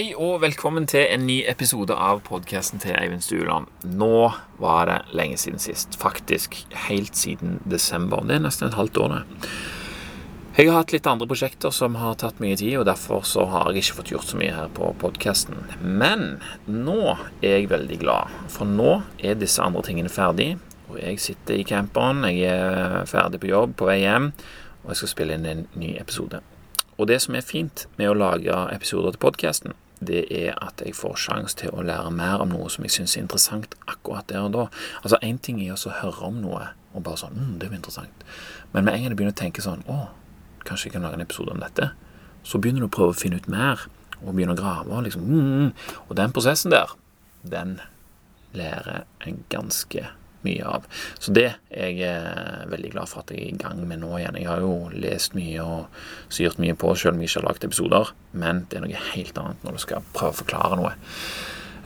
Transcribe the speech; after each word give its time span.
Hei 0.00 0.14
og 0.16 0.38
velkommen 0.40 0.86
til 0.88 1.02
en 1.12 1.26
ny 1.28 1.42
episode 1.50 1.92
av 1.92 2.22
podkasten 2.24 2.80
til 2.80 2.94
Eivind 2.96 3.20
Stueland. 3.20 3.66
Nå 3.84 4.30
var 4.56 4.86
det 4.88 4.94
lenge 5.12 5.36
siden 5.36 5.60
sist. 5.60 5.98
Faktisk 6.00 6.54
helt 6.86 7.18
siden 7.20 7.58
desember. 7.68 8.22
Det 8.24 8.38
er 8.38 8.40
nesten 8.46 8.70
et 8.70 8.78
halvt 8.78 8.96
år, 8.96 9.12
det. 9.12 9.50
Jeg 10.56 10.70
har 10.70 10.78
hatt 10.78 10.94
litt 10.94 11.10
andre 11.10 11.28
prosjekter 11.28 11.74
som 11.76 11.98
har 12.00 12.16
tatt 12.22 12.40
mye 12.40 12.56
tid, 12.56 12.78
og 12.80 12.86
derfor 12.88 13.26
så 13.28 13.44
har 13.52 13.68
jeg 13.68 13.82
ikke 13.82 13.98
fått 13.98 14.12
gjort 14.14 14.30
så 14.30 14.40
mye 14.40 14.54
her 14.56 14.72
på 14.78 14.88
podkasten. 15.02 15.60
Men 15.84 16.24
nå 16.64 16.96
er 17.42 17.58
jeg 17.58 17.68
veldig 17.74 17.98
glad, 18.00 18.32
for 18.48 18.64
nå 18.64 19.02
er 19.20 19.36
disse 19.36 19.60
andre 19.60 19.84
tingene 19.84 20.08
ferdig. 20.14 20.54
Og 20.88 20.96
jeg 21.02 21.20
sitter 21.26 21.60
i 21.60 21.68
camperen, 21.68 22.24
jeg 22.30 22.48
er 22.48 23.04
ferdig 23.10 23.42
på 23.44 23.52
jobb, 23.52 23.76
på 23.76 23.92
vei 23.92 23.98
hjem, 24.06 24.32
og 24.80 24.94
jeg 24.94 25.02
skal 25.02 25.12
spille 25.12 25.36
inn 25.36 25.44
en 25.52 25.62
ny 25.76 25.92
episode. 26.00 26.40
Og 26.96 27.12
det 27.12 27.20
som 27.20 27.36
er 27.36 27.44
fint 27.44 27.84
med 28.00 28.08
å 28.08 28.16
lage 28.16 28.64
episoder 28.72 29.12
til 29.12 29.24
podkasten, 29.28 29.76
det 30.00 30.22
er 30.32 30.54
at 30.64 30.80
jeg 30.80 30.96
får 30.96 31.18
sjanse 31.20 31.56
til 31.60 31.74
å 31.76 31.84
lære 31.84 32.10
mer 32.14 32.40
om 32.40 32.52
noe 32.54 32.70
som 32.72 32.84
jeg 32.86 32.94
syns 32.94 33.16
er 33.16 33.24
interessant 33.24 33.74
akkurat 33.86 34.28
der 34.30 34.46
og 34.46 34.54
da. 34.54 34.66
Altså 35.02 35.20
Én 35.22 35.38
ting 35.38 35.60
er 35.60 35.76
å 35.76 35.96
høre 36.00 36.30
om 36.30 36.40
noe 36.40 36.70
og 36.94 37.04
bare 37.06 37.20
sånn 37.20 37.36
mm, 37.36 37.58
'Det 37.58 37.68
var 37.68 37.76
interessant.' 37.76 38.24
Men 38.72 38.84
med 38.84 38.94
en 38.94 39.02
gang 39.02 39.10
du 39.10 39.16
begynner 39.16 39.36
å 39.36 39.42
tenke 39.42 39.62
sånn 39.62 39.84
'Å, 39.86 40.08
kanskje 40.64 40.88
jeg 40.88 40.92
kan 40.92 41.02
lage 41.02 41.14
en 41.14 41.26
episode 41.26 41.52
om 41.52 41.60
dette', 41.60 41.92
så 42.42 42.58
begynner 42.58 42.80
du 42.80 42.88
å 42.88 42.96
prøve 42.96 43.14
å 43.14 43.20
finne 43.20 43.36
ut 43.36 43.48
mer 43.48 43.86
og 44.24 44.34
begynner 44.34 44.56
å 44.56 44.60
grave. 44.60 45.02
Liksom, 45.04 45.22
mm, 45.22 45.72
og 46.08 46.16
den 46.16 46.32
prosessen 46.32 46.70
der, 46.70 46.88
den 47.44 47.80
lærer 48.52 49.04
en 49.26 49.44
ganske 49.48 50.08
mye 50.46 50.64
av. 50.66 50.88
Så 51.20 51.34
det 51.36 51.46
er 51.70 51.92
jeg 51.92 52.00
eh, 52.08 52.66
veldig 52.70 52.92
glad 52.94 53.10
for 53.10 53.22
at 53.22 53.32
jeg 53.34 53.44
er 53.44 53.52
i 53.52 53.60
gang 53.60 53.84
med 53.86 54.02
nå 54.02 54.12
igjen. 54.18 54.38
Jeg 54.40 54.50
har 54.50 54.64
jo 54.64 54.74
lest 54.94 55.36
mye 55.38 55.64
og 55.64 56.02
syrt 56.32 56.60
mye 56.62 56.76
på, 56.78 56.92
selv 56.96 57.16
om 57.16 57.22
jeg 57.22 57.30
ikke 57.30 57.42
har 57.42 57.48
lagd 57.50 57.68
episoder. 57.68 58.12
Men 58.32 58.64
det 58.70 58.80
er 58.80 58.86
noe 58.86 59.06
helt 59.14 59.40
annet 59.40 59.64
når 59.66 59.78
du 59.78 59.84
skal 59.86 60.12
prøve 60.16 60.34
å 60.34 60.40
forklare 60.42 60.80
noe. 60.80 60.94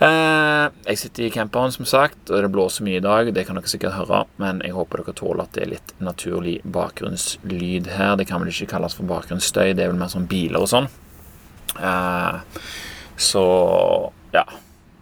Eh, 0.02 0.64
jeg 0.88 0.98
sitter 0.98 1.27
i 1.28 1.33
camperen, 1.33 1.72
som 1.72 1.86
sagt, 1.86 2.30
og 2.30 2.42
det 2.42 2.50
blåser 2.52 2.86
mye 2.86 2.98
i 2.98 3.05
dag. 3.05 3.30
Det 3.34 3.46
kan 3.46 3.58
dere 3.58 3.70
sikkert 3.70 3.98
høre, 3.98 4.24
men 4.42 4.62
jeg 4.64 4.74
håper 4.74 5.02
dere 5.02 5.16
tåler 5.20 5.44
at 5.46 5.55
det 5.55 5.64
er 5.64 5.72
litt 5.77 5.94
naturlig 6.02 6.56
bakgrunnslyd 6.66 7.92
her. 7.94 8.16
Det 8.18 8.27
kan 8.30 8.42
vel 8.42 8.50
ikke 8.52 8.72
kalles 8.74 8.96
for 8.98 9.08
bakgrunnsstøy, 9.11 9.72
det 9.72 9.86
er 9.86 9.92
vel 9.92 10.00
mer 10.00 10.12
sånn 10.12 10.28
biler 10.30 10.64
og 10.64 10.70
sånn. 10.72 10.91
Eh, 11.78 12.42
så 13.16 13.46
ja. 14.34 14.44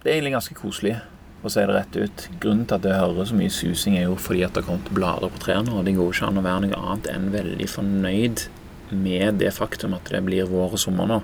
Det 0.03 0.11
er 0.11 0.17
egentlig 0.17 0.33
ganske 0.35 0.57
koselig 0.59 0.97
for 1.43 1.51
så 1.51 1.59
si 1.59 1.67
det 1.67 1.77
rett 1.77 1.97
ut. 1.99 2.27
Grunnen 2.43 2.67
til 2.71 2.79
at 2.79 2.89
jeg 2.89 3.01
hører 3.03 3.29
så 3.29 3.37
mye 3.37 3.53
susing, 3.53 3.99
er 3.99 4.07
jo 4.07 4.19
fordi 4.21 4.45
at 4.47 4.55
det 4.55 4.63
har 4.63 4.71
kommet 4.71 4.93
blader 4.95 5.33
på 5.33 5.43
trærne, 5.43 5.75
og 5.75 5.87
det 5.87 5.97
går 5.99 6.13
ikke 6.15 6.29
an 6.31 6.41
å 6.41 6.45
være 6.47 6.67
noe 6.67 6.83
annet 6.83 7.09
enn 7.13 7.31
veldig 7.35 7.71
fornøyd 7.73 8.45
med 8.93 9.41
det 9.41 9.51
faktum 9.57 9.97
at 9.97 10.11
det 10.13 10.23
blir 10.27 10.51
vår 10.51 10.77
og 10.77 10.81
sommer 10.81 11.09
nå. 11.11 11.23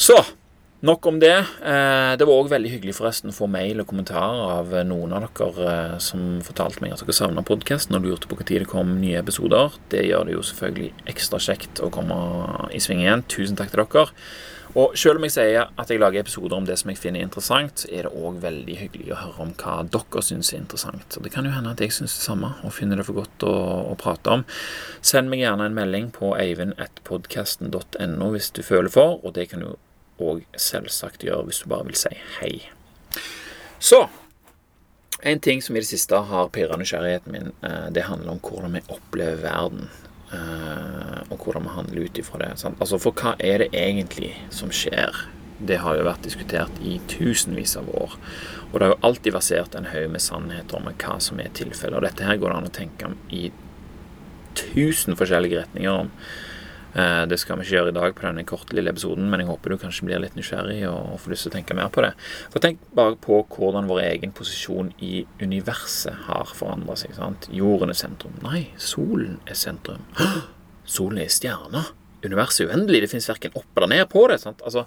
Så 0.00 0.16
Nok 0.80 1.06
om 1.06 1.18
det. 1.20 1.36
Eh, 1.36 2.12
det 2.16 2.24
var 2.24 2.38
òg 2.40 2.46
veldig 2.48 2.70
hyggelig 2.72 2.94
forresten 2.96 3.28
å 3.28 3.36
få 3.36 3.44
mail 3.52 3.82
og 3.82 3.90
kommentarer 3.90 4.46
av 4.54 4.70
noen 4.88 5.12
av 5.12 5.26
dere 5.36 5.66
eh, 5.68 5.96
som 6.00 6.38
fortalte 6.44 6.80
meg 6.80 6.94
at 6.94 7.02
dere 7.04 7.16
savna 7.18 7.44
podkasten 7.44 7.98
og 7.98 8.06
lurte 8.06 8.30
på 8.30 8.38
når 8.38 8.64
det 8.64 8.70
kom 8.70 8.94
nye 9.02 9.18
episoder. 9.20 9.76
Det 9.92 10.06
gjør 10.06 10.24
det 10.24 10.38
jo 10.38 10.46
selvfølgelig 10.48 11.10
ekstra 11.12 11.42
kjekt 11.44 11.82
å 11.84 11.90
komme 11.92 12.16
i 12.72 12.80
sving 12.80 13.04
igjen. 13.04 13.26
Tusen 13.28 13.60
takk 13.60 13.74
til 13.74 13.84
dere. 13.84 14.06
Og 14.78 14.94
selv 14.96 15.18
om 15.18 15.26
jeg 15.26 15.34
sier 15.34 15.68
at 15.68 15.90
jeg 15.90 16.00
lager 16.00 16.22
episoder 16.22 16.56
om 16.56 16.64
det 16.64 16.78
som 16.80 16.92
jeg 16.92 17.00
finner 17.02 17.26
interessant, 17.26 17.84
er 17.90 18.06
det 18.06 18.14
òg 18.14 18.38
veldig 18.40 18.78
hyggelig 18.80 19.12
å 19.12 19.20
høre 19.20 19.44
om 19.44 19.52
hva 19.60 19.76
dere 19.84 20.24
syns 20.24 20.54
er 20.54 20.62
interessant. 20.62 21.18
Og 21.18 21.26
det 21.26 21.34
kan 21.34 21.44
jo 21.44 21.52
hende 21.52 21.74
at 21.74 21.84
jeg 21.84 21.92
syns 21.92 22.14
det 22.16 22.24
samme 22.24 22.54
og 22.64 22.72
finner 22.72 23.02
det 23.02 23.08
for 23.10 23.20
godt 23.20 23.44
å, 23.44 23.52
å 23.90 23.98
prate 24.00 24.38
om. 24.38 24.48
Send 25.04 25.28
meg 25.28 25.44
gjerne 25.44 25.68
en 25.68 25.76
melding 25.76 26.08
på 26.16 26.32
eivind.podkasten.no 26.38 28.32
hvis 28.32 28.52
du 28.56 28.64
føler 28.64 28.88
for, 28.94 29.18
og 29.20 29.36
det 29.36 29.50
kan 29.52 29.66
du 29.66 29.74
òg 30.20 30.44
selvsagt 30.58 31.24
gjøre 31.26 31.48
hvis 31.48 31.62
du 31.64 31.70
bare 31.72 31.88
vil 31.88 31.98
si 31.98 32.12
hei. 32.40 32.54
Så 33.80 34.04
en 35.22 35.40
ting 35.40 35.62
som 35.62 35.76
i 35.76 35.82
det 35.82 35.88
siste 35.88 36.16
har 36.16 36.52
pirra 36.54 36.76
nysgjerrigheten 36.80 37.32
min, 37.32 37.52
eh, 37.62 37.90
det 37.90 38.06
handler 38.08 38.32
om 38.32 38.40
hvordan 38.40 38.72
vi 38.72 38.86
opplever 38.88 39.42
verden. 39.42 39.88
Eh, 40.32 41.20
og 41.28 41.38
hvordan 41.44 41.62
vi 41.62 41.74
handler 41.74 42.04
ut 42.04 42.18
ifra 42.18 42.38
det. 42.38 42.58
Sant? 42.58 42.80
Altså, 42.80 42.98
For 42.98 43.12
hva 43.12 43.34
er 43.38 43.58
det 43.58 43.72
egentlig 43.72 44.34
som 44.50 44.70
skjer? 44.70 45.26
Det 45.58 45.76
har 45.76 45.96
jo 45.96 46.06
vært 46.06 46.22
diskutert 46.22 46.78
i 46.80 47.00
tusenvis 47.08 47.76
av 47.76 47.88
år. 47.88 48.14
Og 48.72 48.78
det 48.78 48.86
har 48.86 48.94
jo 48.94 49.08
alltid 49.08 49.32
versert 49.32 49.74
en 49.74 49.90
haug 49.90 50.10
med 50.10 50.20
sannheter 50.20 50.76
om 50.76 50.88
hva 50.88 51.18
som 51.20 51.40
er 51.40 51.50
tilfellet. 51.52 51.96
Og 51.98 52.06
dette 52.06 52.24
her 52.24 52.36
går 52.36 52.48
det 52.48 52.56
an 52.56 52.70
å 52.70 52.72
tenke 52.78 53.10
om 53.10 53.18
i 53.28 53.50
tusen 54.54 55.18
forskjellige 55.18 55.64
retninger 55.64 56.06
om. 56.06 56.10
Eh, 56.94 57.24
det 57.30 57.38
skal 57.38 57.58
vi 57.60 57.66
ikke 57.66 57.76
gjøre 57.76 57.92
i 57.92 57.96
dag 57.96 58.14
på 58.18 58.24
denne 58.26 58.44
korte 58.48 58.74
lille 58.74 58.90
episoden, 58.90 59.28
men 59.30 59.42
jeg 59.44 59.50
håper 59.50 59.70
du 59.70 59.78
kanskje 59.78 60.08
blir 60.08 60.22
litt 60.22 60.34
nysgjerrig 60.38 60.80
og 60.90 61.20
får 61.22 61.34
lyst 61.34 61.46
til 61.46 61.52
å 61.52 61.54
tenke 61.54 61.76
mer 61.78 61.92
på 61.94 62.02
det. 62.02 62.12
For 62.50 62.62
Tenk 62.64 62.82
bare 62.96 63.14
på 63.20 63.38
hvordan 63.54 63.86
vår 63.90 64.02
egen 64.08 64.34
posisjon 64.36 64.90
i 64.98 65.24
universet 65.42 66.26
har 66.26 66.50
forandra 66.56 66.96
seg. 66.98 67.14
sant? 67.14 67.48
Jorden 67.54 67.94
er 67.94 67.98
sentrum. 67.98 68.34
Nei, 68.42 68.68
solen 68.76 69.38
er 69.46 69.58
sentrum. 69.58 70.02
Solen 70.84 71.22
er 71.22 71.30
stjerna. 71.30 71.84
Universet 72.24 72.66
er 72.66 72.74
uendelig. 72.74 73.04
Det 73.06 73.12
fins 73.14 73.30
verken 73.30 73.54
opp 73.54 73.78
eller 73.78 73.92
ned 73.94 74.08
på 74.10 74.26
det. 74.28 74.40
sant? 74.42 74.60
Altså, 74.66 74.86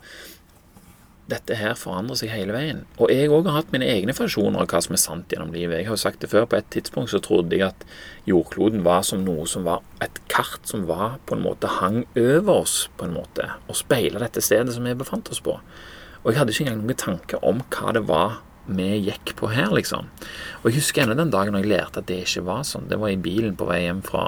dette 1.34 1.58
her 1.60 1.76
forandrer 1.80 2.20
seg 2.20 2.32
hele 2.34 2.56
veien. 2.56 2.84
Og 3.02 3.12
jeg 3.12 3.32
òg 3.34 3.50
har 3.50 3.60
hatt 3.60 3.74
mine 3.74 3.90
egne 3.90 4.16
fasjoner 4.16 4.64
av 4.64 4.70
hva 4.72 4.82
som 4.86 4.96
er 4.96 5.02
sant 5.02 5.34
gjennom 5.34 5.54
livet. 5.56 5.82
Jeg 5.82 5.90
har 5.90 5.98
jo 5.98 6.04
sagt 6.06 6.22
det 6.24 6.32
før, 6.32 6.48
på 6.50 6.60
et 6.60 6.70
tidspunkt 6.74 7.12
så 7.14 7.22
trodde 7.24 7.58
jeg 7.58 7.68
at 7.72 7.86
jordkloden 8.30 8.86
var 8.86 9.04
som 9.08 9.26
noe 9.26 9.48
som 9.50 9.66
var 9.68 9.84
et 10.04 10.22
kart 10.32 10.64
som 10.70 10.86
var 10.90 11.20
på 11.28 11.38
en 11.38 11.44
måte 11.44 11.72
hang 11.80 12.04
over 12.14 12.62
oss, 12.62 12.78
på 12.98 13.10
en 13.10 13.18
måte, 13.18 13.50
og 13.68 13.80
speila 13.80 14.22
dette 14.24 14.44
stedet 14.44 14.76
som 14.76 14.88
vi 14.88 14.96
befant 14.98 15.32
oss 15.34 15.44
på. 15.44 15.58
Og 16.24 16.32
jeg 16.32 16.40
hadde 16.40 16.56
ikke 16.56 16.68
engang 16.70 16.84
noen 16.86 17.04
tanke 17.04 17.40
om 17.44 17.64
hva 17.74 17.94
det 17.96 18.06
var 18.08 18.42
vi 18.66 18.88
gikk 19.04 19.34
på 19.40 19.50
her, 19.52 19.74
liksom. 19.76 20.08
Og 20.62 20.70
jeg 20.70 20.80
husker 20.80 21.04
ennå 21.04 21.18
den 21.20 21.34
dagen 21.34 21.56
når 21.56 21.66
jeg 21.66 21.72
lærte 21.74 22.00
at 22.00 22.08
det 22.08 22.22
ikke 22.24 22.46
var 22.48 22.64
sånn. 22.68 22.88
Det 22.88 23.00
var 23.02 23.12
i 23.12 23.20
bilen 23.20 23.58
på 23.60 23.68
vei 23.68 23.82
hjem 23.84 24.00
fra 24.06 24.24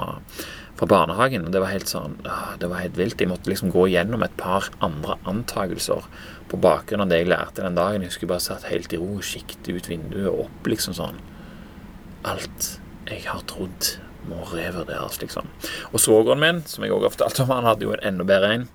fra 0.76 0.88
barnehagen. 0.90 1.46
og 1.46 1.52
Det 1.52 1.60
var 1.62 1.72
helt 1.72 1.90
sånn, 1.90 2.16
det 2.60 2.70
var 2.70 2.82
helt 2.82 2.98
vilt. 2.98 3.20
Jeg 3.20 3.30
måtte 3.30 3.50
liksom 3.50 3.72
gå 3.74 3.86
gjennom 3.92 4.24
et 4.26 4.36
par 4.40 4.68
andre 4.84 5.18
antakelser 5.28 6.08
på 6.50 6.60
bakgrunn 6.62 7.04
av 7.04 7.12
det 7.12 7.22
jeg 7.22 7.30
lærte 7.32 7.64
den 7.64 7.78
dagen. 7.78 8.04
Jeg 8.04 8.12
husker 8.12 8.30
bare 8.30 8.44
satt 8.44 8.68
helt 8.70 8.92
i 8.92 9.00
ro 9.00 9.16
og 9.18 9.26
siktet 9.26 9.72
ut 9.72 9.88
vinduet 9.90 10.28
og 10.30 10.46
opp, 10.46 10.68
liksom 10.68 10.96
sånn. 10.98 11.22
Alt 12.26 12.76
jeg 13.06 13.24
har 13.28 13.44
trodd 13.48 13.96
må 14.26 14.42
revurderes, 14.50 15.20
liksom. 15.22 15.48
Og 15.92 16.02
svogeren 16.02 16.42
min, 16.42 16.64
som 16.66 16.84
jeg 16.84 16.94
òg 16.94 17.06
har 17.06 17.14
fortalt 17.14 17.44
om, 17.44 17.52
han 17.54 17.68
hadde 17.68 17.86
jo 17.86 17.94
en 17.94 18.06
enda 18.10 18.26
bedre 18.26 18.52
en. 18.56 18.68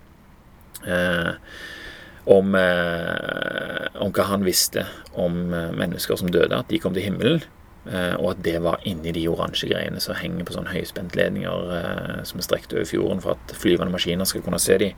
Eh, 0.87 1.31
om, 2.31 2.55
eh, 2.55 3.87
om 4.01 4.13
hva 4.13 4.27
han 4.29 4.45
visste 4.45 4.85
om 5.19 5.53
eh, 5.53 5.73
mennesker 5.75 6.19
som 6.19 6.31
døde, 6.31 6.55
at 6.55 6.69
de 6.71 6.79
kom 6.81 6.95
til 6.95 7.05
himmelen. 7.09 7.43
Eh, 7.89 8.13
og 8.19 8.35
at 8.35 8.41
det 8.45 8.59
var 8.61 8.83
inni 8.85 9.13
de 9.15 9.23
oransje 9.31 9.65
greiene 9.71 10.01
som 10.03 10.13
henger 10.13 10.45
på 10.45 10.53
sånne 10.53 10.69
høyspentledninger 10.69 11.71
eh, 11.77 12.19
som 12.29 12.37
er 12.37 12.45
strekt 12.45 12.75
over 12.75 12.85
fjorden 12.85 13.23
for 13.23 13.33
at 13.33 13.55
flyvende 13.57 13.93
maskiner 13.93 14.29
skal 14.29 14.43
kunne 14.45 14.61
se 14.61 14.77
de. 14.77 14.91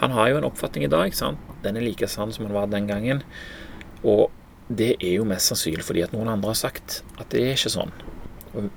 Han 0.00 0.14
har 0.16 0.30
jo 0.30 0.40
en 0.40 0.48
oppfatning 0.48 0.86
i 0.86 0.92
dag. 0.92 1.12
sant? 1.14 1.42
Den 1.66 1.76
er 1.76 1.84
like 1.84 2.08
sann 2.08 2.32
som 2.32 2.46
han 2.48 2.56
var 2.56 2.72
den 2.72 2.88
gangen. 2.88 3.20
Og 4.02 4.30
det 4.72 4.94
er 5.02 5.18
jo 5.18 5.28
mest 5.28 5.52
sannsynlig 5.52 5.84
fordi 5.84 6.04
at 6.06 6.16
noen 6.16 6.32
andre 6.32 6.54
har 6.54 6.60
sagt 6.62 7.02
at 7.18 7.28
det 7.34 7.44
er 7.44 7.58
ikke 7.58 7.76
sånn. 7.76 7.92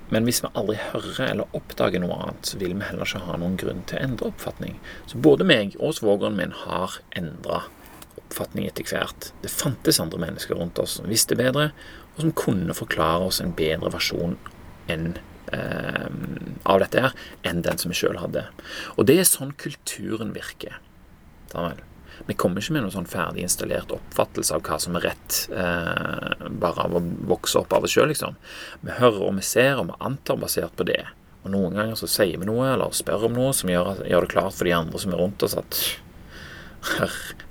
Men 0.09 0.25
hvis 0.25 0.41
vi 0.41 0.49
aldri 0.57 0.75
hører 0.81 1.27
eller 1.29 1.57
oppdager 1.57 2.01
noe 2.01 2.15
annet, 2.17 2.49
så 2.49 2.57
vil 2.59 2.73
vi 2.73 2.85
heller 2.87 3.05
ikke 3.05 3.23
ha 3.27 3.37
noen 3.39 3.57
grunn 3.61 3.83
til 3.87 3.99
å 3.99 4.05
endre 4.07 4.31
oppfatning. 4.31 4.79
Så 5.07 5.21
både 5.21 5.45
meg 5.47 5.77
og 5.77 5.93
svogeren 5.99 6.35
min 6.39 6.55
har 6.65 6.97
endra 7.15 7.61
oppfatning 8.17 8.67
etter 8.67 8.87
hvert. 8.89 9.31
Det 9.43 9.53
fantes 9.53 10.01
andre 10.03 10.19
mennesker 10.25 10.57
rundt 10.57 10.81
oss 10.81 10.97
som 10.97 11.07
visste 11.07 11.37
bedre, 11.39 11.69
og 12.17 12.23
som 12.23 12.35
kunne 12.37 12.75
forklare 12.77 13.29
oss 13.29 13.41
en 13.43 13.53
bedre 13.57 13.91
versjon 13.93 14.37
enn, 14.89 15.11
eh, 15.53 16.07
av 16.65 16.81
dette 16.81 17.03
her 17.05 17.13
enn 17.45 17.61
den 17.65 17.77
som 17.77 17.93
vi 17.93 17.99
sjøl 17.99 18.17
hadde. 18.21 18.47
Og 18.97 19.05
det 19.05 19.19
er 19.21 19.29
sånn 19.29 19.53
kulturen 19.57 20.33
virker. 20.35 20.79
Vi 22.27 22.33
kommer 22.33 22.61
ikke 22.61 22.73
med 22.73 22.83
noen 22.83 22.95
sånn 22.95 23.09
ferdig 23.09 23.43
installert 23.45 23.93
oppfattelse 23.93 24.55
av 24.55 24.63
hva 24.65 24.79
som 24.81 24.97
er 24.97 25.05
rett, 25.11 25.37
eh, 25.53 26.47
bare 26.49 26.87
av 26.87 26.97
å 26.97 27.03
vokse 27.29 27.61
opp 27.61 27.73
av 27.77 27.85
oss 27.85 27.93
sjøl, 27.93 28.09
liksom. 28.09 28.35
Vi 28.81 28.97
hører 28.97 29.21
og 29.27 29.35
vi 29.37 29.45
ser 29.45 29.77
og 29.77 29.91
vi 29.91 30.01
antar 30.01 30.41
basert 30.41 30.75
på 30.75 30.87
det. 30.89 31.05
Og 31.45 31.51
noen 31.53 31.77
ganger 31.77 31.95
så 31.95 32.09
sier 32.09 32.41
vi 32.41 32.49
noe 32.49 32.73
eller 32.73 32.89
spør 32.89 33.29
om 33.29 33.37
noe 33.37 33.53
som 33.53 33.69
gjør, 33.69 34.01
gjør 34.09 34.25
det 34.25 34.33
klart 34.33 34.57
for 34.57 34.65
de 34.65 34.73
andre 34.75 34.99
som 34.99 35.13
er 35.13 35.21
rundt 35.21 35.43
oss, 35.43 35.55
at 35.55 35.99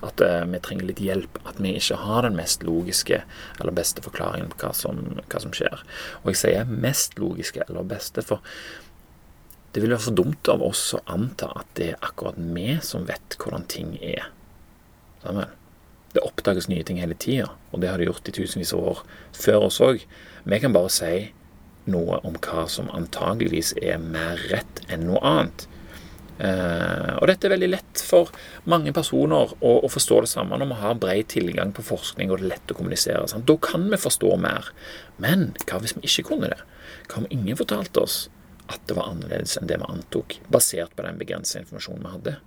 at 0.07 0.23
uh, 0.23 0.43
vi 0.51 0.61
trenger 0.65 0.89
litt 0.89 1.03
hjelp. 1.03 1.39
At 1.49 1.61
vi 1.63 1.75
ikke 1.79 1.99
har 2.01 2.27
den 2.27 2.39
mest 2.39 2.65
logiske 2.67 3.21
eller 3.59 3.77
beste 3.77 4.05
forklaringen 4.05 4.51
på 4.53 4.61
hva 4.63 4.73
som, 4.77 5.03
hva 5.25 5.43
som 5.43 5.55
skjer. 5.57 5.85
Og 6.23 6.33
jeg 6.33 6.43
sier 6.43 6.73
mest 6.87 7.19
logiske 7.21 7.65
eller 7.69 7.87
beste, 7.89 8.25
for 8.27 8.45
det 9.77 9.83
vil 9.85 9.93
være 9.93 10.07
for 10.07 10.17
dumt 10.17 10.49
av 10.49 10.63
oss 10.65 10.89
å 10.97 11.03
anta 11.13 11.51
at 11.61 11.69
det 11.77 11.91
er 11.93 12.05
akkurat 12.07 12.39
vi 12.41 12.79
som 12.81 13.05
vet 13.09 13.37
hvordan 13.43 13.67
ting 13.69 13.97
er. 14.01 14.31
Sammen. 15.21 15.53
Det 16.17 16.23
oppdages 16.25 16.71
nye 16.73 16.85
ting 16.87 16.97
hele 16.97 17.17
tida, 17.21 17.51
og 17.73 17.83
det 17.83 17.91
har 17.93 18.01
det 18.01 18.07
gjort 18.09 18.31
i 18.31 18.33
tusenvis 18.39 18.73
av 18.73 18.87
år 18.95 19.03
før 19.37 19.67
oss 19.67 19.83
òg. 19.85 20.07
Vi 20.49 20.61
kan 20.63 20.73
bare 20.73 20.93
si 20.95 21.11
noe 21.93 22.23
om 22.25 22.39
hva 22.41 22.65
som 22.73 22.89
antageligvis 22.95 23.75
er 23.83 24.01
mer 24.01 24.41
rett 24.49 24.81
enn 24.89 25.05
noe 25.11 25.21
annet. 25.21 25.67
Eh, 26.37 27.13
og 27.17 27.27
dette 27.31 27.49
er 27.49 27.55
veldig 27.55 27.71
lett 27.73 28.03
for 28.05 28.33
mange 28.69 28.93
personer 28.97 29.55
å, 29.57 29.73
å 29.87 29.89
forstå 29.89 30.21
det 30.25 30.31
samme 30.35 30.59
når 30.61 30.69
vi 30.73 30.79
har 30.83 30.99
bred 31.01 31.31
tilgang 31.33 31.73
på 31.77 31.85
forskning 31.87 32.29
og 32.29 32.41
det 32.41 32.47
er 32.47 32.55
lett 32.57 32.73
å 32.73 32.79
kommunisere. 32.79 33.25
Sant? 33.31 33.49
Da 33.49 33.57
kan 33.63 33.89
vi 33.93 34.01
forstå 34.01 34.35
mer. 34.43 34.71
Men 35.23 35.51
hva 35.65 35.81
hvis 35.83 35.97
vi 35.97 36.05
ikke 36.09 36.29
kunne 36.33 36.53
det? 36.53 36.63
Hva 37.09 37.23
om 37.23 37.31
ingen 37.33 37.59
fortalte 37.59 38.05
oss 38.05 38.27
at 38.67 38.83
det 38.89 38.97
var 38.99 39.13
annerledes 39.13 39.57
enn 39.59 39.69
det 39.71 39.79
vi 39.81 39.89
antok, 39.89 40.41
basert 40.53 40.97
på 40.97 41.07
den 41.07 41.21
begrensede 41.21 41.65
informasjonen 41.65 42.05
vi 42.05 42.17
hadde? 42.17 42.41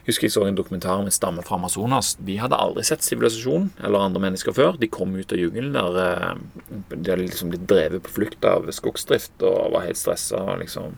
Jeg 0.00 0.14
husker 0.14 0.26
jeg 0.26 0.32
så 0.32 0.44
en 0.48 0.56
dokumentar 0.56 0.98
om 0.98 1.06
en 1.06 1.14
stamme 1.14 1.42
fra 1.44 1.58
Amazonas. 1.58 2.14
De 2.24 2.38
hadde 2.40 2.56
aldri 2.58 2.82
sett 2.88 3.04
sivilisasjon 3.04 3.68
eller 3.84 4.06
andre 4.08 4.22
mennesker 4.24 4.54
før. 4.56 4.78
De 4.80 4.88
kom 4.90 5.12
ut 5.14 5.32
av 5.32 5.38
jungelen 5.38 5.76
der 5.76 5.98
eh, 6.02 6.40
de 6.88 7.12
hadde 7.12 7.26
liksom 7.26 7.52
blitt 7.52 7.68
drevet 7.70 8.02
på 8.06 8.14
flukt 8.16 8.46
av 8.48 8.66
skogsdrift 8.74 9.44
og 9.44 9.76
var 9.76 9.84
helt 9.86 10.00
stressa. 10.00 10.40
Liksom 10.58 10.96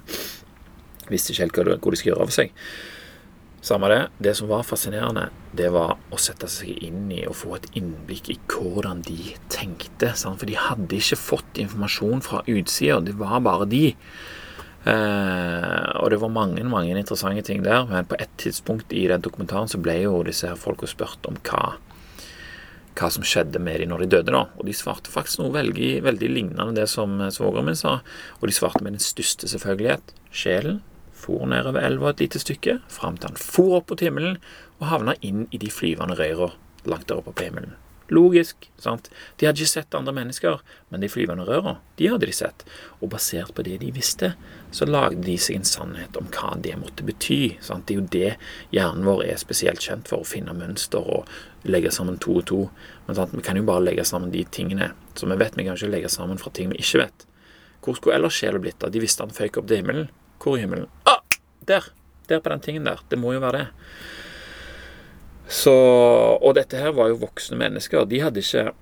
visste 1.13 1.35
ikke 1.35 1.47
helt 1.47 1.63
hvor 1.85 1.95
de 1.95 2.01
skulle 2.01 2.15
gjøre 2.15 2.27
av 2.27 2.35
seg. 2.35 2.53
Samme 3.63 3.89
det. 3.93 4.01
Det 4.19 4.35
som 4.35 4.49
var 4.51 4.65
fascinerende, 4.67 5.29
det 5.55 5.69
var 5.71 5.95
å 6.11 6.19
sette 6.19 6.49
seg 6.51 6.83
inn 6.83 7.07
i 7.15 7.21
og 7.31 7.37
få 7.39 7.55
et 7.61 7.69
innblikk 7.79 8.33
i 8.35 8.39
hvordan 8.51 9.05
de 9.07 9.37
tenkte. 9.55 10.11
Sant? 10.19 10.41
For 10.41 10.51
de 10.51 10.59
hadde 10.59 10.99
ikke 10.99 11.21
fått 11.21 11.61
informasjon 11.63 12.25
fra 12.27 12.43
utsida. 12.51 12.99
Det 13.07 13.15
var 13.21 13.39
bare 13.47 13.71
de. 13.71 13.85
Eh, 14.83 15.87
og 16.03 16.11
det 16.11 16.19
var 16.19 16.35
mange 16.35 16.67
mange 16.67 16.91
interessante 16.99 17.47
ting 17.47 17.63
der. 17.63 17.87
Men 17.87 18.11
på 18.11 18.19
et 18.19 18.35
tidspunkt 18.43 18.91
i 18.91 19.07
den 19.07 19.23
dokumentaren 19.23 19.71
så 19.71 19.79
ble 19.79 20.01
jo 20.09 20.25
disse 20.27 20.51
her 20.51 20.59
folka 20.59 20.91
spurt 20.91 21.31
om 21.31 21.39
hva 21.47 21.77
hva 22.99 23.09
som 23.09 23.25
skjedde 23.25 23.61
med 23.63 23.81
dem 23.81 23.89
når 23.89 24.03
de 24.03 24.13
døde. 24.19 24.33
da, 24.35 24.47
Og 24.59 24.67
de 24.67 24.75
svarte 24.77 25.09
faktisk 25.09 25.39
noe 25.41 25.55
veldig, 25.55 26.03
veldig 26.05 26.29
lignende 26.29 26.75
det 26.77 26.91
som 26.91 27.15
svogeren 27.31 27.71
min 27.71 27.79
sa. 27.79 28.01
Og 28.41 28.51
de 28.51 28.53
svarte 28.59 28.83
med 28.83 28.99
den 28.99 29.01
største 29.01 29.49
selvfølgelighet. 29.49 30.13
Sjelen 30.35 30.83
for 31.23 31.47
nedover 31.47 31.85
elva 31.87 32.11
et 32.13 32.25
lite 32.25 32.43
stykke, 32.43 32.81
fram 32.91 33.21
til 33.21 33.31
han 33.33 33.41
for 33.41 33.79
opp 33.79 33.93
mot 33.93 34.03
himmelen 34.03 34.41
og 34.81 34.91
havna 34.91 35.17
inn 35.23 35.47
i 35.51 35.61
de 35.63 35.71
flyvende 35.71 36.19
røra 36.19 36.53
langt 36.89 37.09
der 37.09 37.23
oppe 37.23 37.35
på 37.37 37.47
himmelen. 37.47 37.77
Logisk, 38.13 38.67
sant? 38.83 39.07
De 39.41 39.47
hadde 39.47 39.63
ikke 39.63 39.71
sett 39.71 39.95
andre 39.97 40.13
mennesker, 40.13 40.59
men 40.93 41.01
de 41.01 41.09
flyvende 41.09 41.47
røra, 41.49 41.79
de 41.97 42.11
hadde 42.13 42.29
de 42.29 42.35
sett. 42.37 42.65
Og 43.01 43.09
basert 43.15 43.55
på 43.57 43.65
det 43.65 43.79
de 43.81 43.93
visste, 43.95 44.35
så 44.75 44.85
lagde 44.89 45.23
de 45.25 45.39
seg 45.41 45.61
en 45.61 45.69
sannhet 45.69 46.19
om 46.21 46.29
hva 46.35 46.53
det 46.61 46.75
måtte 46.81 47.07
bety. 47.09 47.55
Sant? 47.65 47.87
Det 47.89 47.95
er 47.95 48.01
jo 48.01 48.11
det 48.13 48.33
hjernen 48.75 49.07
vår 49.09 49.25
er 49.31 49.41
spesielt 49.41 49.81
kjent 49.81 50.11
for, 50.11 50.21
å 50.21 50.29
finne 50.29 50.53
mønster 50.57 51.01
og 51.01 51.31
legge 51.65 51.95
sammen 51.95 52.19
to 52.21 52.37
og 52.43 52.47
to. 52.51 52.63
Men 53.07 53.17
sant? 53.17 53.37
vi 53.39 53.47
kan 53.47 53.57
jo 53.57 53.65
bare 53.71 53.87
legge 53.87 54.05
sammen 54.09 54.35
de 54.35 54.45
tingene 54.45 54.93
som 55.15 55.33
vi 55.33 55.39
vet. 55.41 55.57
Vi 55.57 55.65
kan 55.69 55.79
ikke 55.79 55.95
legge 55.95 56.13
sammen 56.13 56.43
fra 56.43 56.53
ting 56.53 56.75
vi 56.75 56.83
ikke 56.83 57.07
vet. 57.07 57.29
Hvor 57.83 57.97
skulle 57.97 58.19
ellers 58.19 58.37
sjela 58.37 58.61
blitt 58.63 58.85
av? 58.85 58.93
De 58.93 59.01
visste 59.03 59.25
han 59.25 59.33
føyk 59.35 59.63
opp 59.63 59.71
til 59.71 59.81
himmelen. 59.81 60.11
Hvor 60.43 60.59
i 60.59 60.67
himmelen? 60.67 60.91
Der! 61.69 61.91
Der 62.31 62.41
på 62.41 62.53
den 62.53 62.63
tingen 62.65 62.87
der. 62.87 63.03
Det 63.11 63.19
må 63.19 63.35
jo 63.35 63.43
være 63.43 63.59
det. 63.59 63.67
Så 65.53 65.73
Og 66.41 66.55
dette 66.57 66.79
her 66.81 66.95
var 66.97 67.11
jo 67.11 67.21
voksne 67.23 67.59
mennesker. 67.61 68.07
De 68.09 68.21
hadde 68.23 68.41
ikke 68.41 68.73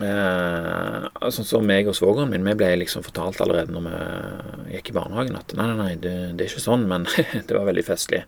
eh, 0.00 1.08
Sånn 1.34 1.48
som 1.48 1.66
meg 1.66 1.88
og 1.90 1.96
svogeren 1.98 2.30
min, 2.32 2.46
vi 2.46 2.56
ble 2.58 2.70
liksom 2.80 3.04
fortalt 3.06 3.40
allerede 3.44 3.74
når 3.74 3.88
vi 3.88 4.76
gikk 4.78 4.92
i 4.92 4.96
barnehagen 4.96 5.38
at 5.38 5.54
nei, 5.58 5.66
nei, 5.70 5.76
nei, 5.80 5.94
det, 6.00 6.14
det 6.38 6.46
er 6.46 6.52
ikke 6.52 6.64
sånn, 6.64 6.86
men 6.90 7.08
det 7.48 7.50
var 7.50 7.68
veldig 7.68 7.84
festlig. 7.86 8.24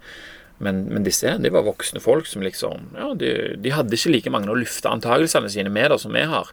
Men, 0.59 0.87
men, 0.89 1.05
disse 1.05 1.35
de 1.37 1.53
var 1.53 1.67
voksne 1.67 2.01
folk 2.01 2.29
som 2.29 2.45
liksom 2.45 2.95
Ja, 2.97 3.11
de, 3.19 3.31
de 3.61 3.73
hadde 3.75 3.93
ikke 3.93 4.15
like 4.15 4.33
mange 4.33 4.49
å 4.53 4.57
lufte 4.57 4.89
antakelsene 4.89 5.51
sine 5.53 5.73
med 5.73 5.91
da 5.93 5.99
som 6.01 6.15
vi 6.17 6.25
har. 6.29 6.53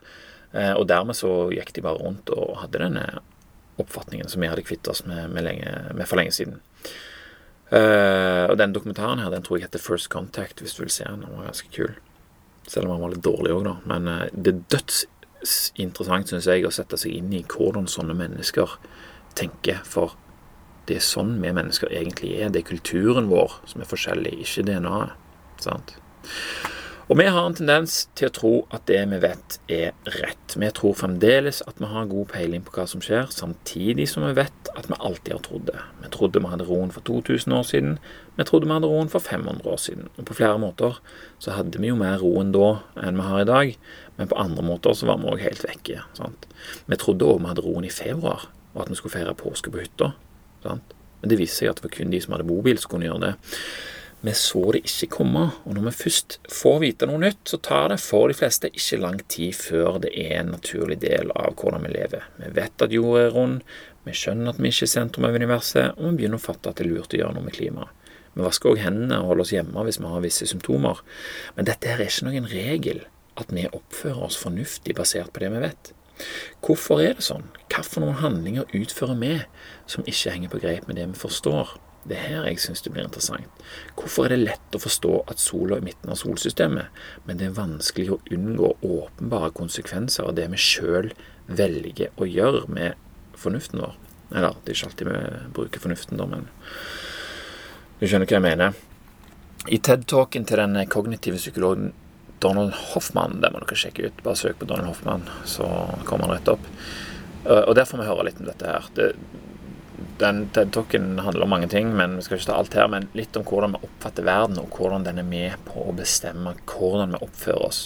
Eh, 0.52 0.72
og 0.76 0.86
dermed 0.90 1.16
så 1.18 1.48
gikk 1.54 1.72
de 1.74 1.84
bare 1.84 2.02
rundt 2.02 2.30
og 2.34 2.58
hadde 2.60 2.82
denne 2.84 3.06
oppfatningen 3.80 4.28
som 4.30 4.44
vi 4.44 4.50
hadde 4.50 4.62
kvitt 4.66 4.86
oss 4.90 5.02
med, 5.08 5.32
med, 5.32 5.46
lenge, 5.48 5.70
med, 5.94 6.06
for 6.06 6.20
lenge 6.20 6.34
siden. 6.36 6.60
Uh, 7.74 8.44
og 8.50 8.58
den 8.60 8.74
dokumentaren 8.74 9.22
her, 9.22 9.30
den 9.32 9.42
tror 9.42 9.58
jeg 9.58 9.66
heter 9.66 9.82
First 9.82 10.10
Contact, 10.12 10.60
hvis 10.60 10.76
du 10.76 10.84
vil 10.84 10.92
se 10.92 11.06
den. 11.08 11.24
Den 11.24 11.38
var 11.38 11.48
ganske 11.48 11.70
kul. 11.74 11.94
Selv 12.68 12.86
om 12.86 12.94
den 12.94 13.02
var 13.02 13.14
litt 13.14 13.24
dårlig 13.24 13.54
òg, 13.54 13.64
da. 13.66 13.76
Men 13.90 14.10
uh, 14.10 14.26
det 14.32 14.52
er 14.52 14.60
dødsinteressant, 14.76 16.30
syns 16.30 16.50
jeg, 16.50 16.66
å 16.66 16.74
sette 16.74 17.00
seg 17.00 17.16
inn 17.16 17.32
i 17.34 17.42
hvordan 17.48 17.88
sånne 17.90 18.16
mennesker 18.18 18.76
tenker. 19.38 19.80
For 19.88 20.14
det 20.88 21.00
er 21.00 21.06
sånn 21.06 21.38
vi 21.42 21.52
mennesker 21.56 21.92
egentlig 21.92 22.34
er. 22.38 22.52
Det 22.52 22.62
er 22.62 22.70
kulturen 22.74 23.30
vår 23.32 23.58
som 23.70 23.82
er 23.82 23.90
forskjellig, 23.90 24.36
ikke 24.44 24.66
DNA-et. 24.68 25.20
Sant? 25.64 25.96
Og 27.04 27.18
vi 27.18 27.26
har 27.28 27.44
en 27.44 27.56
tendens 27.56 28.06
til 28.16 28.30
å 28.30 28.32
tro 28.32 28.52
at 28.72 28.86
det 28.88 29.02
vi 29.10 29.18
vet, 29.20 29.58
er 29.68 29.90
rett. 30.22 30.54
Vi 30.56 30.68
tror 30.72 30.94
fremdeles 30.96 31.60
at 31.68 31.76
vi 31.82 31.88
har 31.90 32.06
god 32.08 32.30
peiling 32.32 32.62
på 32.64 32.72
hva 32.72 32.86
som 32.88 33.02
skjer, 33.04 33.28
samtidig 33.34 34.06
som 34.08 34.24
vi 34.24 34.32
vet 34.38 34.70
at 34.72 34.88
vi 34.88 34.96
alltid 34.96 35.34
har 35.34 35.42
trodd 35.44 35.66
det. 35.68 35.82
Vi 36.00 36.10
trodde 36.14 36.40
vi 36.40 36.52
hadde 36.52 36.68
roen 36.68 36.94
for 36.94 37.04
2000 37.04 37.56
år 37.58 37.66
siden, 37.68 37.98
vi 38.38 38.46
trodde 38.48 38.70
vi 38.70 38.72
hadde 38.72 38.88
roen 38.88 39.12
for 39.12 39.20
500 39.20 39.68
år 39.68 39.82
siden. 39.84 40.08
Og 40.16 40.24
på 40.30 40.38
flere 40.40 40.56
måter 40.62 40.96
så 41.44 41.58
hadde 41.58 41.82
vi 41.82 41.92
jo 41.92 42.00
mer 42.00 42.16
roen 42.24 42.54
da 42.56 42.70
enn 43.04 43.20
vi 43.20 43.28
har 43.28 43.44
i 43.44 43.50
dag, 43.52 43.76
men 44.16 44.30
på 44.30 44.40
andre 44.40 44.64
måter 44.64 44.96
så 44.96 45.10
var 45.10 45.20
vi 45.20 45.28
òg 45.34 45.44
helt 45.44 45.64
vekke. 45.66 46.00
Sant? 46.16 46.48
Vi 46.88 47.00
trodde 47.00 47.28
òg 47.28 47.42
vi 47.42 47.52
hadde 47.52 47.66
roen 47.66 47.84
i 47.84 47.92
februar, 47.92 48.48
og 48.72 48.86
at 48.86 48.92
vi 48.92 48.96
skulle 48.96 49.18
feire 49.18 49.36
påske 49.36 49.74
på 49.74 49.84
hytta. 49.84 50.14
Sant? 50.64 50.96
Men 51.20 51.32
det 51.32 51.40
viste 51.40 51.60
seg 51.60 51.74
at 51.74 51.82
det 51.82 51.90
var 51.90 51.98
kun 51.98 52.16
de 52.16 52.24
som 52.24 52.32
hadde 52.32 52.48
bobil, 52.48 52.80
som 52.80 52.96
kunne 52.96 53.10
gjøre 53.10 53.26
det. 53.28 53.34
Vi 54.24 54.32
så 54.32 54.60
det 54.72 54.86
ikke 54.88 55.10
komme, 55.18 55.40
og 55.68 55.74
når 55.76 55.90
vi 55.90 55.90
først 55.98 56.38
får 56.48 56.78
vite 56.80 57.08
noe 57.10 57.20
nytt, 57.20 57.42
så 57.50 57.58
tar 57.60 57.90
det 57.92 57.98
for 58.00 58.30
de 58.30 58.36
fleste 58.38 58.70
ikke 58.72 59.00
lang 59.02 59.18
tid 59.28 59.52
før 59.58 59.98
det 60.00 60.14
er 60.16 60.38
en 60.38 60.54
naturlig 60.54 60.96
del 61.02 61.32
av 61.36 61.52
hvordan 61.60 61.84
vi 61.84 61.92
lever. 61.92 62.24
Vi 62.38 62.52
vet 62.56 62.84
at 62.86 62.94
jorda 62.94 63.26
er 63.26 63.34
rund, 63.34 63.58
vi 64.08 64.14
skjønner 64.16 64.54
at 64.54 64.62
vi 64.62 64.70
ikke 64.72 64.86
er 64.88 64.92
sentrum 64.94 65.28
av 65.28 65.36
universet, 65.36 65.98
og 65.98 66.06
vi 66.06 66.22
begynner 66.22 66.40
å 66.40 66.44
fatte 66.46 66.72
at 66.72 66.80
det 66.80 66.86
er 66.86 66.90
lurt 66.94 67.12
å 67.12 67.20
gjøre 67.20 67.36
noe 67.36 67.44
med 67.44 67.56
klimaet. 67.58 68.08
Vi 68.34 68.42
vasker 68.42 68.72
også 68.72 68.86
hendene 68.86 69.20
og 69.20 69.30
holder 69.30 69.44
oss 69.44 69.52
hjemme 69.54 69.84
hvis 69.86 70.00
vi 70.00 70.10
har 70.14 70.24
visse 70.24 70.48
symptomer. 70.50 71.04
Men 71.58 71.68
dette 71.68 71.92
her 71.92 72.00
er 72.00 72.08
ikke 72.08 72.30
noen 72.30 72.48
regel, 72.50 73.04
at 73.38 73.52
vi 73.52 73.68
oppfører 73.68 74.24
oss 74.24 74.40
fornuftig 74.40 74.96
basert 74.96 75.34
på 75.34 75.44
det 75.44 75.52
vi 75.52 75.62
vet. 75.68 75.92
Hvorfor 76.64 77.02
er 77.04 77.18
det 77.18 77.26
sånn? 77.26 77.44
Hvilke 77.68 78.14
handlinger 78.22 78.72
utfører 78.72 79.20
vi 79.20 79.34
som 79.90 80.06
ikke 80.08 80.32
henger 80.32 80.52
på 80.52 80.62
greip 80.64 80.88
med 80.88 80.96
det 80.96 81.10
vi 81.12 81.20
forstår? 81.26 81.76
Det 82.04 82.18
er 82.18 82.26
her 82.28 82.46
jeg 82.50 82.60
syns 82.60 82.84
det 82.84 82.92
blir 82.92 83.06
interessant. 83.06 83.62
Hvorfor 83.96 84.26
er 84.26 84.34
det 84.34 84.42
lett 84.42 84.76
å 84.76 84.82
forstå 84.82 85.12
at 85.32 85.40
sola 85.40 85.78
er 85.78 85.86
midten 85.86 86.12
av 86.12 86.18
solsystemet, 86.20 87.02
men 87.24 87.40
det 87.40 87.48
er 87.48 87.56
vanskelig 87.56 88.10
å 88.12 88.20
unngå 88.34 88.74
åpenbare 88.84 89.52
konsekvenser 89.56 90.28
av 90.28 90.36
det 90.36 90.50
vi 90.52 90.60
sjøl 90.60 91.12
velger 91.48 92.12
å 92.20 92.28
gjøre 92.28 92.66
med 92.68 93.00
fornuften 93.40 93.80
vår? 93.80 93.96
Eller, 94.34 94.56
det 94.64 94.72
er 94.72 94.78
ikke 94.78 94.90
alltid 94.90 95.10
vi 95.10 95.18
bruker 95.56 95.84
fornuften, 95.84 96.20
da, 96.20 96.28
men 96.28 96.48
du 98.00 98.06
skjønner 98.06 98.28
hva 98.28 98.36
jeg 98.36 98.44
mener. 98.44 98.80
I 99.72 99.80
TED-talken 99.80 100.44
til 100.44 100.60
den 100.60 100.76
kognitive 100.92 101.40
psykologen 101.40 101.92
Donald 102.44 102.74
Hoffmann, 102.92 103.38
det 103.40 103.48
må 103.54 103.62
dere 103.62 103.78
sjekke 103.80 104.10
ut, 104.10 104.22
bare 104.26 104.36
søk 104.36 104.58
på 104.60 104.68
Donald 104.68 104.90
Hoffmann, 104.90 105.24
så 105.48 105.64
kommer 106.04 106.28
han 106.28 106.36
rett 106.36 106.50
opp. 106.52 106.66
Og 107.44 107.72
der 107.76 107.88
får 107.88 108.00
vi 108.00 108.08
høre 108.08 108.26
litt 108.28 108.40
om 108.42 108.48
dette 108.48 108.68
her. 108.68 108.88
Det, 108.96 109.12
den 110.18 110.48
TED-talken 110.54 111.18
handler 111.18 111.44
om 111.44 111.52
mange 111.54 111.68
ting, 111.68 111.90
men 111.96 112.16
vi 112.16 112.24
skal 112.26 112.38
ikke 112.38 112.48
ta 112.48 112.56
alt 112.58 112.76
her. 112.78 112.88
Men 112.90 113.08
litt 113.18 113.36
om 113.38 113.44
hvordan 113.46 113.76
vi 113.76 113.82
oppfatter 113.86 114.26
verden, 114.26 114.58
og 114.62 114.74
hvordan 114.78 115.06
den 115.06 115.20
er 115.22 115.28
med 115.28 115.56
på 115.68 115.84
å 115.86 115.94
bestemme 115.96 116.54
hvordan 116.70 117.14
vi 117.14 117.22
oppfører 117.26 117.66
oss. 117.68 117.80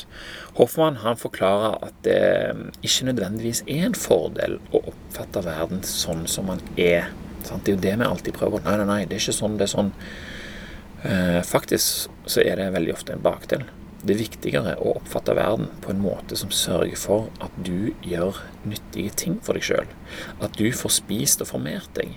Hoffmann 0.59 1.01
han 1.05 1.21
forklarer 1.21 1.79
at 1.89 2.01
det 2.07 2.21
ikke 2.81 3.11
nødvendigvis 3.11 3.63
er 3.67 3.89
en 3.89 3.99
fordel 3.99 4.59
å 4.73 4.83
oppfatte 4.93 5.45
verden 5.47 5.85
sånn 5.87 6.27
som 6.31 6.49
man 6.53 6.65
er. 6.77 7.11
Det 7.45 7.55
er 7.55 7.77
jo 7.77 7.83
det 7.85 7.97
vi 8.01 8.09
alltid 8.09 8.37
prøver. 8.37 8.65
Nei, 8.65 8.77
nei, 8.81 8.89
nei, 8.89 9.01
det 9.07 9.19
er 9.19 9.25
ikke 9.25 9.39
sånn, 9.39 9.59
det 9.61 9.69
er 9.69 9.75
sånn. 9.77 9.93
Eh, 11.07 11.41
faktisk 11.47 12.11
så 12.29 12.43
er 12.43 12.59
det 12.59 12.73
veldig 12.75 12.97
ofte 12.97 13.15
en 13.15 13.23
bakdel. 13.25 13.69
Det 14.09 14.15
er 14.15 14.23
viktigere 14.23 14.73
å 14.81 14.95
oppfatte 14.97 15.35
verden 15.37 15.67
på 15.85 15.91
en 15.93 15.99
måte 16.01 16.37
som 16.41 16.49
sørger 16.55 16.97
for 16.97 17.27
at 17.45 17.53
du 17.61 17.91
gjør 18.01 18.39
nyttige 18.65 19.13
ting 19.21 19.35
for 19.45 19.59
deg 19.59 19.67
sjøl. 19.67 19.91
At 20.41 20.57
du 20.57 20.71
får 20.73 20.95
spist 20.97 21.45
og 21.45 21.51
formert 21.51 21.91
deg. 21.99 22.15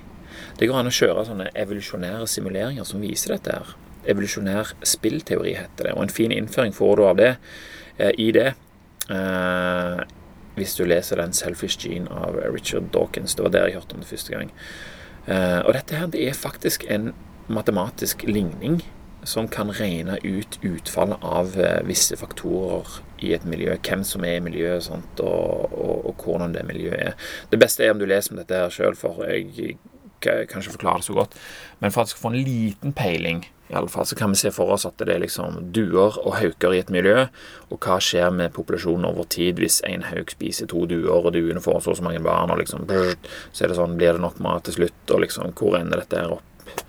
Det 0.55 0.69
går 0.69 0.79
an 0.79 0.87
å 0.87 0.93
kjøre 0.95 1.25
sånne 1.27 1.49
evolusjonære 1.51 2.29
simuleringer 2.31 2.87
som 2.87 3.03
viser 3.03 3.35
dette. 3.35 3.57
her. 3.57 3.73
Evolusjonær 4.07 4.71
spillteori 4.87 5.57
heter 5.57 5.89
det. 5.89 5.93
Og 5.97 6.05
en 6.05 6.15
fin 6.15 6.31
innføring 6.31 6.71
får 6.71 6.95
du 6.95 7.03
av 7.09 7.19
det 7.19 7.33
eh, 7.97 8.15
i 8.15 8.29
det. 8.31 8.53
Eh, 9.11 9.99
hvis 10.55 10.77
du 10.79 10.85
leser 10.85 11.19
den 11.19 11.35
'Selfish 11.35 11.83
Gene' 11.83 12.07
av 12.07 12.39
Richard 12.55 12.87
Dawkins. 12.95 13.35
Det 13.35 13.43
var 13.43 13.51
der 13.51 13.67
jeg 13.67 13.81
hørte 13.81 13.99
om 13.99 13.99
det 13.99 14.07
første 14.07 14.31
gang. 14.31 14.51
Eh, 15.27 15.59
og 15.59 15.73
dette 15.73 15.95
her 15.95 16.07
det 16.07 16.23
er 16.27 16.33
faktisk 16.33 16.87
en 16.87 17.13
matematisk 17.49 18.23
ligning 18.23 18.79
som 19.23 19.47
kan 19.51 19.71
regne 19.75 20.17
ut 20.23 20.57
utfallet 20.65 21.21
av 21.21 21.53
eh, 21.59 21.79
visse 21.85 22.17
faktorer 22.17 23.01
i 23.21 23.33
et 23.35 23.45
miljø. 23.45 23.75
Hvem 23.85 24.03
som 24.07 24.25
er 24.25 24.39
i 24.39 24.43
miljøet, 24.43 24.87
sant, 24.87 25.21
og, 25.21 25.71
og, 25.71 26.05
og, 26.09 26.25
hvordan 26.25 26.55
det 26.55 26.65
miljøet 26.67 26.99
er. 27.11 27.31
Det 27.51 27.61
beste 27.61 27.85
er 27.85 27.93
om 27.93 28.01
du 28.01 28.07
leser 28.09 28.33
om 28.33 28.41
dette 28.41 28.57
her 28.57 28.73
sjøl, 28.73 28.97
for 28.97 29.23
jeg 29.27 29.77
kan 30.21 30.45
ikke 30.45 30.77
forklare 30.77 31.01
det 31.01 31.09
så 31.09 31.17
godt. 31.17 31.37
Men 31.79 31.93
for 31.93 32.01
at 32.01 32.09
du 32.09 32.13
skal 32.13 32.25
få 32.25 32.33
en 32.33 32.43
liten 32.45 32.93
peiling, 32.97 33.45
i 33.71 33.73
alle 33.73 33.87
fall, 33.87 34.05
så 34.05 34.15
kan 34.19 34.33
vi 34.33 34.35
se 34.35 34.49
for 34.51 34.73
oss 34.75 34.83
at 34.85 34.99
det 34.99 35.13
er 35.13 35.21
liksom 35.23 35.69
duer 35.71 36.17
og 36.19 36.33
hauker 36.35 36.73
i 36.75 36.81
et 36.81 36.89
miljø. 36.91 37.23
Og 37.71 37.79
hva 37.79 38.01
skjer 38.03 38.33
med 38.35 38.51
populasjonen 38.51 39.07
over 39.07 39.29
tid 39.31 39.61
hvis 39.63 39.79
en 39.87 40.03
hauk 40.09 40.33
spiser 40.33 40.67
to 40.67 40.83
duer, 40.91 41.07
og 41.15 41.31
duene 41.31 41.63
får 41.63 41.79
så 41.85 41.93
og 41.93 42.01
så 42.01 42.07
mange 42.09 42.19
barn, 42.25 42.51
og 42.51 42.59
liksom 42.59 42.83
Så 42.89 43.63
er 43.63 43.71
det 43.71 43.79
sånn, 43.79 43.95
blir 43.95 44.17
det 44.17 44.25
nok 44.25 44.41
mat 44.43 44.67
til 44.67 44.81
slutt, 44.81 45.01
og 45.07 45.23
liksom 45.23 45.55
Hvor 45.55 45.79
ender 45.79 46.03
dette 46.03 46.25
opp? 46.35 46.83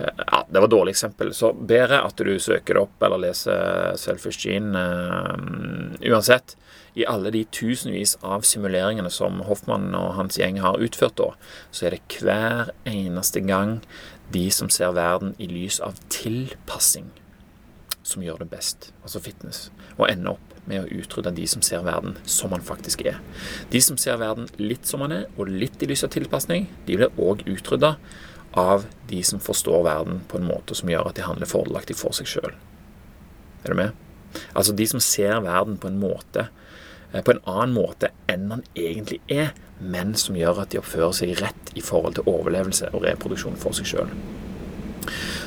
Ja, 0.00 0.44
Det 0.48 0.60
var 0.60 0.66
et 0.68 0.74
dårlig 0.74 0.94
eksempel. 0.94 1.34
Så 1.36 1.52
bedre 1.52 2.02
at 2.06 2.16
du 2.16 2.32
søker 2.40 2.80
opp 2.80 3.02
eller 3.02 3.22
leser 3.26 3.96
Selfish 4.00 4.46
Gene. 4.46 4.80
Uh, 4.80 6.10
uansett, 6.10 6.56
i 6.98 7.06
alle 7.06 7.30
de 7.30 7.44
tusenvis 7.54 8.16
av 8.26 8.42
simuleringene 8.46 9.10
som 9.14 9.42
Hoffmann 9.46 9.92
og 9.94 10.16
hans 10.16 10.38
gjeng 10.40 10.58
har 10.62 10.80
utført, 10.82 11.20
da, 11.20 11.32
så 11.70 11.86
er 11.86 11.96
det 11.96 12.18
hver 12.18 12.72
eneste 12.88 13.42
gang 13.46 13.78
de 14.34 14.46
som 14.54 14.70
ser 14.70 14.94
verden 14.96 15.34
i 15.38 15.48
lys 15.50 15.80
av 15.82 15.98
tilpassing, 16.10 17.10
som 18.02 18.22
gjør 18.22 18.42
det 18.42 18.50
best. 18.52 18.90
Altså 19.04 19.22
fitness. 19.22 19.68
Og 19.98 20.08
ender 20.10 20.34
opp 20.36 20.50
med 20.70 20.84
å 20.84 21.00
utrydde 21.00 21.32
de 21.34 21.46
som 21.50 21.62
ser 21.64 21.84
verden 21.86 22.16
som 22.28 22.52
han 22.54 22.64
faktisk 22.64 23.02
er. 23.08 23.18
De 23.72 23.80
som 23.82 23.98
ser 24.00 24.20
verden 24.20 24.50
litt 24.60 24.86
som 24.86 25.02
han 25.04 25.14
er, 25.14 25.28
og 25.36 25.50
litt 25.50 25.82
i 25.82 25.88
lys 25.90 26.04
av 26.06 26.12
tilpasning, 26.14 26.68
de 26.86 26.98
blir 27.00 27.22
òg 27.22 27.46
utrydda 27.48 27.96
av 28.58 28.86
de 29.08 29.22
som 29.26 29.40
forstår 29.40 29.84
verden 29.86 30.20
på 30.28 30.38
en 30.38 30.48
måte 30.48 30.74
som 30.74 30.90
gjør 30.90 31.10
at 31.10 31.18
de 31.18 31.26
handler 31.26 31.50
fordelaktig 31.50 31.96
for 31.98 32.16
seg 32.16 32.28
sjøl. 32.30 32.54
Er 33.64 33.72
du 33.72 33.78
med? 33.78 33.96
Altså 34.54 34.74
de 34.76 34.86
som 34.90 35.02
ser 35.02 35.42
verden 35.44 35.78
på 35.80 35.90
en 35.90 35.98
måte 36.00 36.46
eh, 37.12 37.22
på 37.22 37.34
en 37.34 37.42
annen 37.44 37.74
måte 37.74 38.12
enn 38.30 38.50
han 38.52 38.64
egentlig 38.74 39.20
er, 39.30 39.52
men 39.80 40.14
som 40.18 40.38
gjør 40.38 40.64
at 40.64 40.72
de 40.72 40.80
oppfører 40.80 41.16
seg 41.16 41.34
rett 41.40 41.74
i 41.78 41.84
forhold 41.84 42.18
til 42.18 42.30
overlevelse 42.30 42.90
og 42.94 43.04
reproduksjon 43.06 43.58
for 43.60 43.76
seg 43.76 43.90
sjøl. 43.90 44.14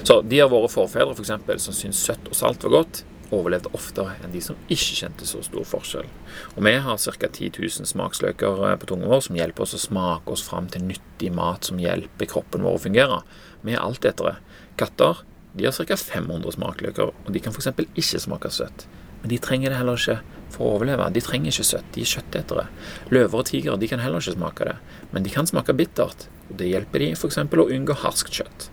Så 0.03 0.19
de 0.27 0.41
av 0.43 0.51
våre 0.51 0.71
forfedre 0.71 1.13
for 1.13 1.23
eksempel, 1.23 1.59
som 1.63 1.75
syntes 1.75 2.01
søtt 2.03 2.27
og 2.27 2.35
salt 2.35 2.65
var 2.65 2.81
godt, 2.81 3.03
overlevde 3.33 3.71
oftere 3.75 4.15
enn 4.23 4.33
de 4.33 4.41
som 4.43 4.57
ikke 4.71 4.97
kjente 5.01 5.27
så 5.27 5.41
stor 5.45 5.65
forskjell. 5.67 6.07
Og 6.55 6.63
vi 6.67 6.75
har 6.85 7.01
ca. 7.01 7.29
10 7.29 7.51
000 7.57 7.89
smaksløker 7.89 8.63
eh, 8.69 8.77
på 8.79 8.89
tungen 8.89 9.11
vår 9.11 9.25
som 9.27 9.37
hjelper 9.39 9.65
oss 9.65 9.75
å 9.77 9.81
smake 9.81 10.33
oss 10.33 10.45
fram 10.45 10.69
til 10.71 10.85
nyttig 10.87 11.33
mat 11.35 11.69
som 11.69 11.81
hjelper 11.81 12.29
kroppen 12.29 12.65
vår 12.65 12.79
å 12.79 12.83
fungere. 12.87 13.21
Vi 13.63 13.75
er 13.75 13.83
alt 13.83 14.05
etter 14.05 14.31
det. 14.31 14.59
Katter 14.79 15.23
de 15.53 15.67
har 15.67 15.73
ca. 15.73 15.97
500 15.97 16.55
smakløker, 16.55 17.13
og 17.13 17.33
de 17.33 17.41
kan 17.43 17.53
f.eks. 17.53 17.69
ikke 17.93 18.21
smake 18.23 18.49
søtt. 18.53 18.87
Men 19.21 19.31
de 19.31 19.37
trenger 19.39 19.71
det 19.71 19.77
heller 19.79 19.99
ikke 19.99 20.17
for 20.53 20.65
å 20.65 20.77
overleve. 20.77 21.05
De 21.15 21.21
trenger 21.23 21.53
ikke 21.53 21.65
søtt, 21.67 21.89
de 21.95 22.03
er 22.03 22.09
kjøttetere. 22.09 22.65
Løver 23.13 23.39
og 23.39 23.47
tigre 23.47 23.77
de 23.79 23.89
kan 23.89 24.01
heller 24.03 24.23
ikke 24.23 24.35
smake 24.35 24.67
det, 24.67 24.75
men 25.13 25.25
de 25.25 25.33
kan 25.33 25.49
smake 25.49 25.75
bittert. 25.77 26.27
og 26.49 26.57
Det 26.59 26.67
hjelper 26.67 27.05
de 27.05 27.11
f.eks. 27.15 27.39
å 27.39 27.67
unngå 27.77 27.97
harskt 28.03 28.33
kjøtt. 28.35 28.67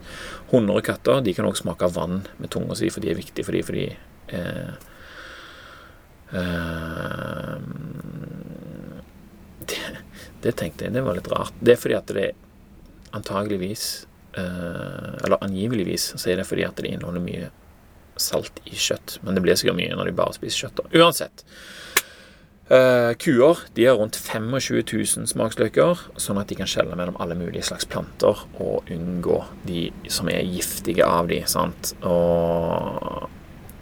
Hunder 0.51 0.81
og 0.81 0.87
katter 0.89 1.23
de 1.23 1.35
kan 1.37 1.47
også 1.47 1.67
smake 1.67 1.93
vann 1.95 2.25
med 2.41 2.51
tunga 2.51 2.75
si, 2.75 2.91
for 2.91 3.05
de 3.05 3.13
er 3.13 3.21
viktige 3.21 3.47
for 3.47 3.55
de, 3.55 3.63
fordi 3.67 3.87
eh, 4.37 4.73
eh, 6.41 7.57
det, 9.71 9.81
det, 10.43 10.55
tenkte 10.57 10.87
jeg, 10.87 10.95
det 10.97 11.05
var 11.07 11.19
litt 11.19 11.31
rart. 11.33 11.57
Det 11.61 11.75
er 11.75 11.83
fordi 11.83 11.99
at 11.99 12.15
det 12.17 12.31
antageligvis 13.17 14.07
eh, 14.39 15.25
Eller 15.25 15.43
angiveligvis 15.43 16.13
så 16.15 16.31
er 16.31 16.41
det 16.41 16.47
fordi 16.47 16.67
at 16.67 16.79
det 16.79 16.93
inneholder 16.93 17.25
mye 17.25 17.51
salt 18.21 18.61
i 18.69 18.77
kjøtt. 18.77 19.19
Men 19.25 19.37
det 19.37 19.45
blir 19.45 19.59
sikkert 19.59 19.79
mye 19.81 19.97
når 19.97 20.11
de 20.11 20.19
bare 20.19 20.37
spiser 20.37 20.67
kjøtt. 20.67 20.83
Da. 20.83 21.01
Uansett. 21.01 21.45
Uh, 22.71 23.17
kuer 23.19 23.59
de 23.75 23.89
har 23.89 23.97
rundt 23.99 24.15
25 24.15 24.85
000 24.87 25.27
smaksløker, 25.27 26.05
sånn 26.23 26.39
at 26.39 26.53
de 26.53 26.59
kan 26.61 26.69
skjelle 26.71 26.95
mellom 26.95 27.17
alle 27.19 27.35
mulige 27.35 27.65
slags 27.67 27.89
planter 27.91 28.45
og 28.63 28.87
unngå 28.95 29.41
de 29.67 29.89
som 30.07 30.31
er 30.31 30.47
giftige 30.47 31.03
av 31.03 31.27
de, 31.33 31.41
sant? 31.51 31.97
Og 32.07 33.27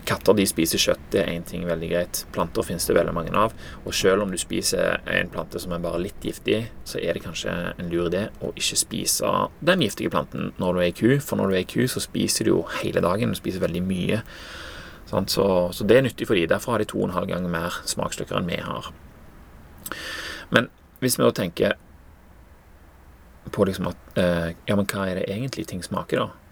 Katter 0.08 0.36
de 0.38 0.46
spiser 0.48 0.80
kjøtt, 0.80 1.02
det 1.12 1.20
er 1.20 1.34
én 1.34 1.44
ting 1.44 1.66
veldig 1.68 1.88
greit. 1.90 2.22
Planter 2.32 2.64
finnes 2.64 2.86
det 2.88 2.96
veldig 2.96 3.12
mange 3.12 3.34
av. 3.36 3.52
Og 3.84 3.92
selv 3.96 4.24
om 4.24 4.30
du 4.32 4.38
spiser 4.40 5.02
en 5.04 5.28
plante 5.32 5.60
som 5.60 5.74
er 5.76 5.82
bare 5.84 6.00
litt 6.00 6.24
giftig, 6.24 6.62
så 6.88 7.00
er 7.02 7.16
det 7.16 7.26
kanskje 7.26 7.52
en 7.74 7.90
lur 7.92 8.08
idé 8.08 8.28
å 8.40 8.54
ikke 8.54 8.78
spise 8.80 9.32
den 9.60 9.84
giftige 9.84 10.12
planten 10.14 10.54
når 10.56 10.72
du 10.72 10.80
er 10.80 10.88
i 10.88 10.96
ku. 10.96 11.10
For 11.20 11.40
når 11.40 11.52
du 11.52 11.58
er 11.58 11.66
i 11.66 11.68
ku, 11.68 11.82
så 11.92 12.00
spiser 12.00 12.48
du 12.48 12.54
jo 12.54 12.62
hele 12.78 13.04
dagen. 13.04 13.34
Du 13.34 13.40
spiser 13.40 13.64
veldig 13.64 13.84
mye. 13.84 14.22
Så, 15.10 15.24
så, 15.28 15.84
det 15.84 15.98
er 15.98 16.08
nyttig 16.08 16.28
for 16.28 16.40
dem. 16.40 16.48
Derfor 16.48 16.72
har 16.72 16.82
de 16.84 16.88
to 16.88 17.02
og 17.02 17.10
en 17.10 17.16
halv 17.16 17.28
gang 17.28 17.44
mer 17.52 17.76
smaksstykker 17.88 18.40
enn 18.40 18.48
vi 18.48 18.62
har. 18.64 18.88
Men 20.52 20.72
hvis 21.02 21.18
vi 21.18 21.24
da 21.24 21.36
tenker 21.36 21.76
på 23.52 23.64
liksom 23.64 23.88
at 23.88 24.18
eh, 24.20 24.50
Ja, 24.68 24.76
men 24.76 24.84
hva 24.88 25.06
er 25.08 25.20
det 25.20 25.28
egentlig 25.32 25.68
ting 25.68 25.80
smaker, 25.84 26.26
da? 26.26 26.47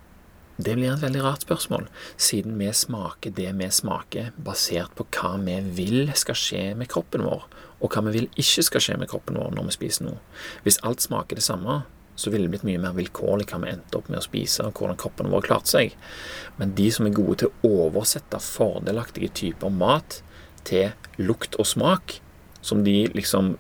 Det 0.57 0.73
blir 0.73 0.89
et 0.89 1.03
veldig 1.03 1.21
rart 1.21 1.43
spørsmål, 1.45 1.85
siden 2.17 2.55
vi 2.57 2.71
smaker 2.73 3.35
det 3.37 3.51
vi 3.59 3.67
smaker, 3.73 4.31
basert 4.41 4.95
på 4.97 5.05
hva 5.13 5.35
vi 5.43 5.59
vil 5.77 6.15
skal 6.17 6.39
skje 6.41 6.63
med 6.81 6.89
kroppen 6.89 7.27
vår, 7.29 7.45
og 7.85 7.93
hva 7.93 8.03
vi 8.07 8.15
vil 8.15 8.31
ikke 8.41 8.65
skal 8.65 8.85
skje 8.87 8.97
med 9.03 9.11
kroppen 9.11 9.37
vår 9.37 9.53
når 9.53 9.69
vi 9.69 9.77
spiser 9.77 10.09
noe. 10.09 10.23
Hvis 10.65 10.81
alt 10.81 11.05
smaker 11.05 11.37
det 11.37 11.45
samme, 11.45 11.83
så 12.17 12.33
ville 12.33 12.49
det 12.49 12.55
blitt 12.55 12.65
mye 12.65 12.81
mer 12.81 12.97
vilkårlig 12.97 13.51
hva 13.51 13.61
vi 13.61 13.75
endte 13.75 13.99
opp 13.99 14.09
med 14.09 14.23
å 14.23 14.25
spise, 14.25 14.65
og 14.65 14.81
hvordan 14.81 14.97
kroppen 15.01 15.29
vår 15.29 15.45
klarte 15.45 15.75
seg. 15.75 15.99
Men 16.57 16.73
de 16.79 16.89
som 16.95 17.05
er 17.05 17.17
gode 17.19 17.43
til 17.43 17.53
å 17.53 17.75
oversette 17.85 18.41
fordelaktige 18.41 19.35
typer 19.37 19.75
mat 19.77 20.23
til 20.65 20.95
lukt 21.21 21.61
og 21.61 21.69
smak, 21.69 22.23
som 22.65 22.81
de 22.87 23.03
liksom 23.13 23.59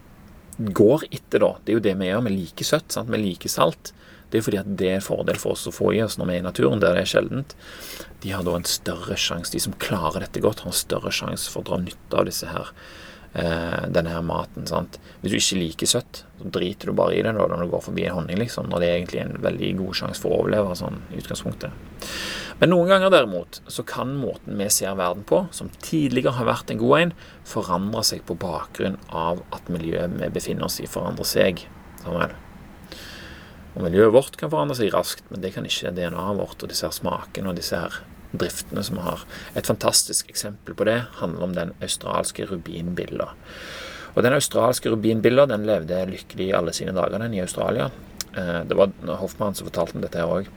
går 0.56 1.04
etter, 1.10 1.44
da. 1.44 1.52
Det 1.60 1.74
er 1.74 1.76
jo 1.76 1.84
det 1.84 1.94
vi 2.00 2.08
gjør. 2.08 2.24
Vi 2.24 2.36
liker 2.38 2.70
søtt, 2.72 2.88
sant? 2.94 3.12
vi 3.12 3.20
liker 3.20 3.52
salt. 3.52 3.92
Det 4.30 4.40
er 4.40 4.46
fordi 4.46 4.60
at 4.60 4.70
det 4.80 4.90
er 4.96 5.04
fordel 5.04 5.38
for 5.38 5.54
oss 5.54 5.66
å 5.70 5.74
få 5.74 5.92
i 5.94 6.02
oss 6.04 6.18
når 6.18 6.30
vi 6.30 6.36
er 6.36 6.42
i 6.42 6.46
naturen, 6.46 6.82
der 6.82 6.96
det 6.96 7.04
er 7.04 7.12
sjeldent. 7.14 7.56
De 8.24 8.32
har 8.34 8.46
da 8.46 8.56
en 8.58 8.68
større 8.68 9.18
sjanse, 9.20 9.54
de 9.54 9.62
som 9.62 9.76
klarer 9.82 10.24
dette 10.24 10.42
godt, 10.42 10.64
har 10.64 10.72
en 10.72 10.80
større 10.84 11.12
sjanse 11.14 11.52
for 11.52 11.62
å 11.62 11.68
dra 11.70 11.82
nytte 11.84 12.18
av 12.18 12.26
disse 12.26 12.48
her 12.50 12.72
eh, 13.38 13.84
denne 13.92 14.14
her 14.14 14.24
maten. 14.26 14.66
sant? 14.66 14.98
Hvis 15.22 15.32
du 15.34 15.38
ikke 15.38 15.60
liker 15.60 15.90
søtt, 15.90 16.24
så 16.40 16.50
driter 16.52 16.90
du 16.90 16.96
bare 16.98 17.14
i 17.14 17.22
det 17.22 17.34
da, 17.36 17.46
når 17.46 17.64
du 17.64 17.74
går 17.74 17.84
forbi 17.86 18.06
en 18.08 18.16
honning, 18.18 18.40
liksom, 18.42 18.70
når 18.72 18.82
det 18.82 18.88
er 18.88 18.98
egentlig 18.98 19.22
en 19.22 19.36
veldig 19.46 19.70
god 19.82 20.00
sjanse 20.00 20.22
for 20.22 20.32
å 20.32 20.40
overleve 20.42 20.78
sånn 20.78 20.98
i 21.12 21.20
utgangspunktet. 21.22 21.84
Men 22.60 22.72
noen 22.72 22.88
ganger 22.88 23.12
derimot 23.12 23.60
så 23.68 23.84
kan 23.86 24.14
måten 24.16 24.56
vi 24.56 24.70
ser 24.72 24.96
verden 24.96 25.26
på, 25.28 25.44
som 25.52 25.68
tidligere 25.84 26.38
har 26.38 26.48
vært 26.48 26.72
en 26.72 26.80
god 26.80 26.98
en, 27.02 27.14
forandre 27.44 28.02
seg 28.08 28.24
på 28.26 28.38
bakgrunn 28.40 28.96
av 29.12 29.44
at 29.52 29.68
miljøet 29.72 30.16
vi 30.16 30.32
befinner 30.32 30.70
oss 30.70 30.80
i, 30.80 30.88
forandrer 30.90 31.28
seg. 31.28 31.66
Sånn 32.02 32.16
vel. 32.16 32.36
Og 33.76 33.84
miljøet 33.84 34.14
vårt 34.14 34.36
kan 34.40 34.50
forandre 34.52 34.78
seg 34.78 34.92
raskt, 34.94 35.26
men 35.30 35.42
det 35.44 35.52
kan 35.54 35.66
ikke 35.68 35.92
DNA-et 35.92 36.38
vårt 36.40 36.62
og 36.64 36.70
disse 36.72 36.88
her 36.88 36.96
smakene 36.96 37.52
og 37.52 37.58
disse 37.58 37.76
her 37.76 38.00
driftene 38.36 38.82
som 38.84 38.96
vi 38.98 39.04
har. 39.04 39.24
Et 39.54 39.66
fantastisk 39.66 40.30
eksempel 40.32 40.76
på 40.76 40.86
det 40.88 41.02
handler 41.20 41.44
om 41.44 41.54
den 41.56 41.74
australske 41.84 42.48
rubinbilla. 42.48 43.32
Og 44.16 44.22
Den 44.22 44.32
australske 44.32 44.88
rubinbilla 44.88 45.44
den 45.46 45.66
levde 45.68 46.06
lykkelig 46.08 46.48
i 46.48 46.54
alle 46.56 46.72
sine 46.72 46.94
dager 46.96 47.20
den 47.20 47.34
i 47.34 47.42
Australia. 47.44 47.90
Eh, 48.32 48.62
det 48.64 48.76
var 48.76 48.94
Hoffmann 49.20 49.54
som 49.54 49.68
fortalte 49.68 49.96
om 49.96 50.04
dette 50.04 50.16
her 50.16 50.32
òg. 50.38 50.48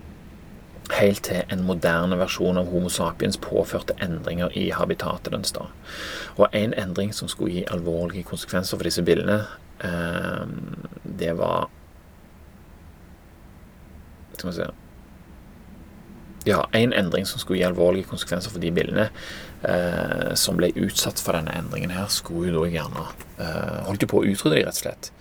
Helt 0.95 1.25
til 1.27 1.43
en 1.51 1.65
moderne 1.67 2.15
versjon 2.17 2.57
av 2.57 2.71
Homo 2.71 2.89
sapiens 2.89 3.37
påførte 3.37 3.97
endringer 4.01 4.55
i 4.57 4.69
habitatet 4.71 5.33
dens. 5.35 5.51
da. 5.51 5.67
Og 6.37 6.47
en 6.53 6.73
endring 6.73 7.11
som 7.13 7.27
skulle 7.27 7.51
gi 7.51 7.65
alvorlige 7.67 8.23
konsekvenser 8.23 8.77
for 8.77 8.87
disse 8.87 9.03
billene, 9.03 9.45
eh, 9.83 10.47
det 11.03 11.35
var 11.37 11.67
skal 14.39 14.51
vi 14.51 14.59
se 14.61 14.69
Ja, 16.47 16.63
én 16.73 16.93
endring 16.95 17.27
som 17.27 17.41
skulle 17.41 17.59
gi 17.59 17.67
alvorlige 17.67 18.07
konsekvenser 18.09 18.53
for 18.53 18.63
de 18.63 18.71
bildene 18.71 19.09
eh, 19.67 20.31
som 20.39 20.55
ble 20.57 20.71
utsatt 20.79 21.19
for 21.19 21.35
denne 21.35 21.51
endringen 21.59 21.91
her, 21.91 22.07
skulle 22.07 22.53
jo 22.53 22.63
da 22.63 22.69
gjerne 22.71 23.03
eh, 23.43 23.81
holdt 23.89 24.05
jo 24.05 24.09
på 24.13 24.21
å 24.21 24.29
utrydde 24.29 24.55
de, 24.55 24.63
rett 24.63 24.79
og 24.79 24.83
slett. 24.85 25.11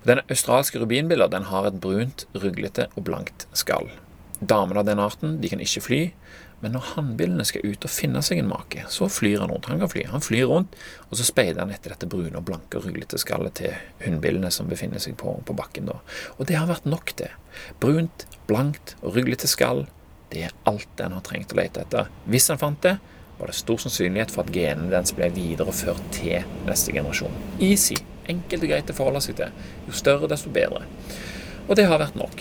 Og 0.00 0.08
Den 0.10 0.24
australske 0.26 0.82
rubinbilla 0.82 1.30
den 1.30 1.46
har 1.52 1.70
et 1.70 1.78
brunt, 1.80 2.26
ruglete 2.34 2.88
og 2.96 3.06
blankt 3.06 3.46
skall. 3.54 3.86
Damene 4.42 4.82
av 4.82 4.90
den 4.90 5.02
arten 5.02 5.38
de 5.40 5.52
kan 5.52 5.62
ikke 5.62 5.84
fly, 5.86 6.02
men 6.64 6.72
når 6.72 6.94
hannbillene 6.94 7.44
skal 7.44 7.66
ut 7.68 7.84
og 7.84 7.92
finne 7.92 8.22
seg 8.24 8.38
en 8.40 8.46
make, 8.48 8.86
så 8.88 9.04
flyr 9.12 9.42
han 9.42 9.50
rundt. 9.52 9.66
Han 9.68 9.82
kan 9.82 9.90
fly. 9.92 10.06
Han 10.08 10.22
flyr 10.24 10.46
rundt, 10.48 10.76
og 11.10 11.18
så 11.20 11.26
speider 11.28 11.60
han 11.60 11.72
etter 11.74 11.92
dette 11.92 12.08
brune 12.08 12.38
og 12.40 12.46
blanke 12.48 12.78
og 12.78 12.86
ruglete 12.86 13.20
skallet 13.20 13.58
til 13.60 13.74
hunnbillene 14.00 14.48
som 14.54 14.70
befinner 14.70 15.02
seg 15.04 15.18
på, 15.20 15.34
på 15.44 15.56
bakken. 15.58 15.90
da. 15.92 15.98
Og 16.38 16.48
det 16.48 16.56
har 16.56 16.70
vært 16.70 16.88
nok, 16.88 17.12
det. 17.20 17.28
Brunt, 17.84 18.24
blankt 18.48 18.94
og 19.02 19.18
ruglete 19.18 19.50
skall, 19.50 19.84
det 20.32 20.46
er 20.46 20.56
alt 20.70 20.88
den 20.96 21.12
har 21.12 21.26
trengt 21.28 21.52
å 21.52 21.60
lete 21.60 21.84
etter. 21.84 22.08
Hvis 22.24 22.48
han 22.48 22.62
fant 22.62 22.80
det, 22.86 22.96
var 23.36 23.52
det 23.52 23.58
stor 23.58 23.84
sannsynlighet 23.84 24.32
for 24.32 24.46
at 24.46 24.56
genene 24.56 24.88
dens 24.88 25.12
ble 25.12 25.28
videreført 25.36 26.08
til 26.16 26.48
neste 26.64 26.96
generasjon. 26.96 27.36
Easy. 27.60 28.00
Enkelt 28.24 28.64
og 28.64 28.72
greit 28.72 28.88
å 28.88 28.96
forholde 28.96 29.20
seg 29.20 29.36
til. 29.42 29.52
Jo 29.84 30.00
større, 30.00 30.32
desto 30.32 30.48
bedre. 30.54 30.86
Og 31.68 31.76
det 31.76 31.90
har 31.90 32.00
vært 32.00 32.16
nok. 32.16 32.40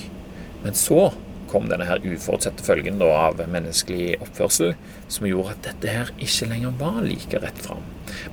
Men 0.63 0.79
så 0.79 1.09
kom 1.53 1.69
denne 1.69 1.85
her 1.87 2.01
uforutsette 2.01 2.65
følgen 2.65 2.99
da, 3.01 3.07
av 3.29 3.41
menneskelig 3.53 4.17
oppførsel, 4.23 4.73
som 5.07 5.29
gjorde 5.29 5.53
at 5.53 5.65
dette 5.69 5.93
her 5.93 6.11
ikke 6.17 6.49
lenger 6.49 6.75
var 6.81 7.01
like 7.05 7.41
rett 7.43 7.61
fram. 7.63 7.85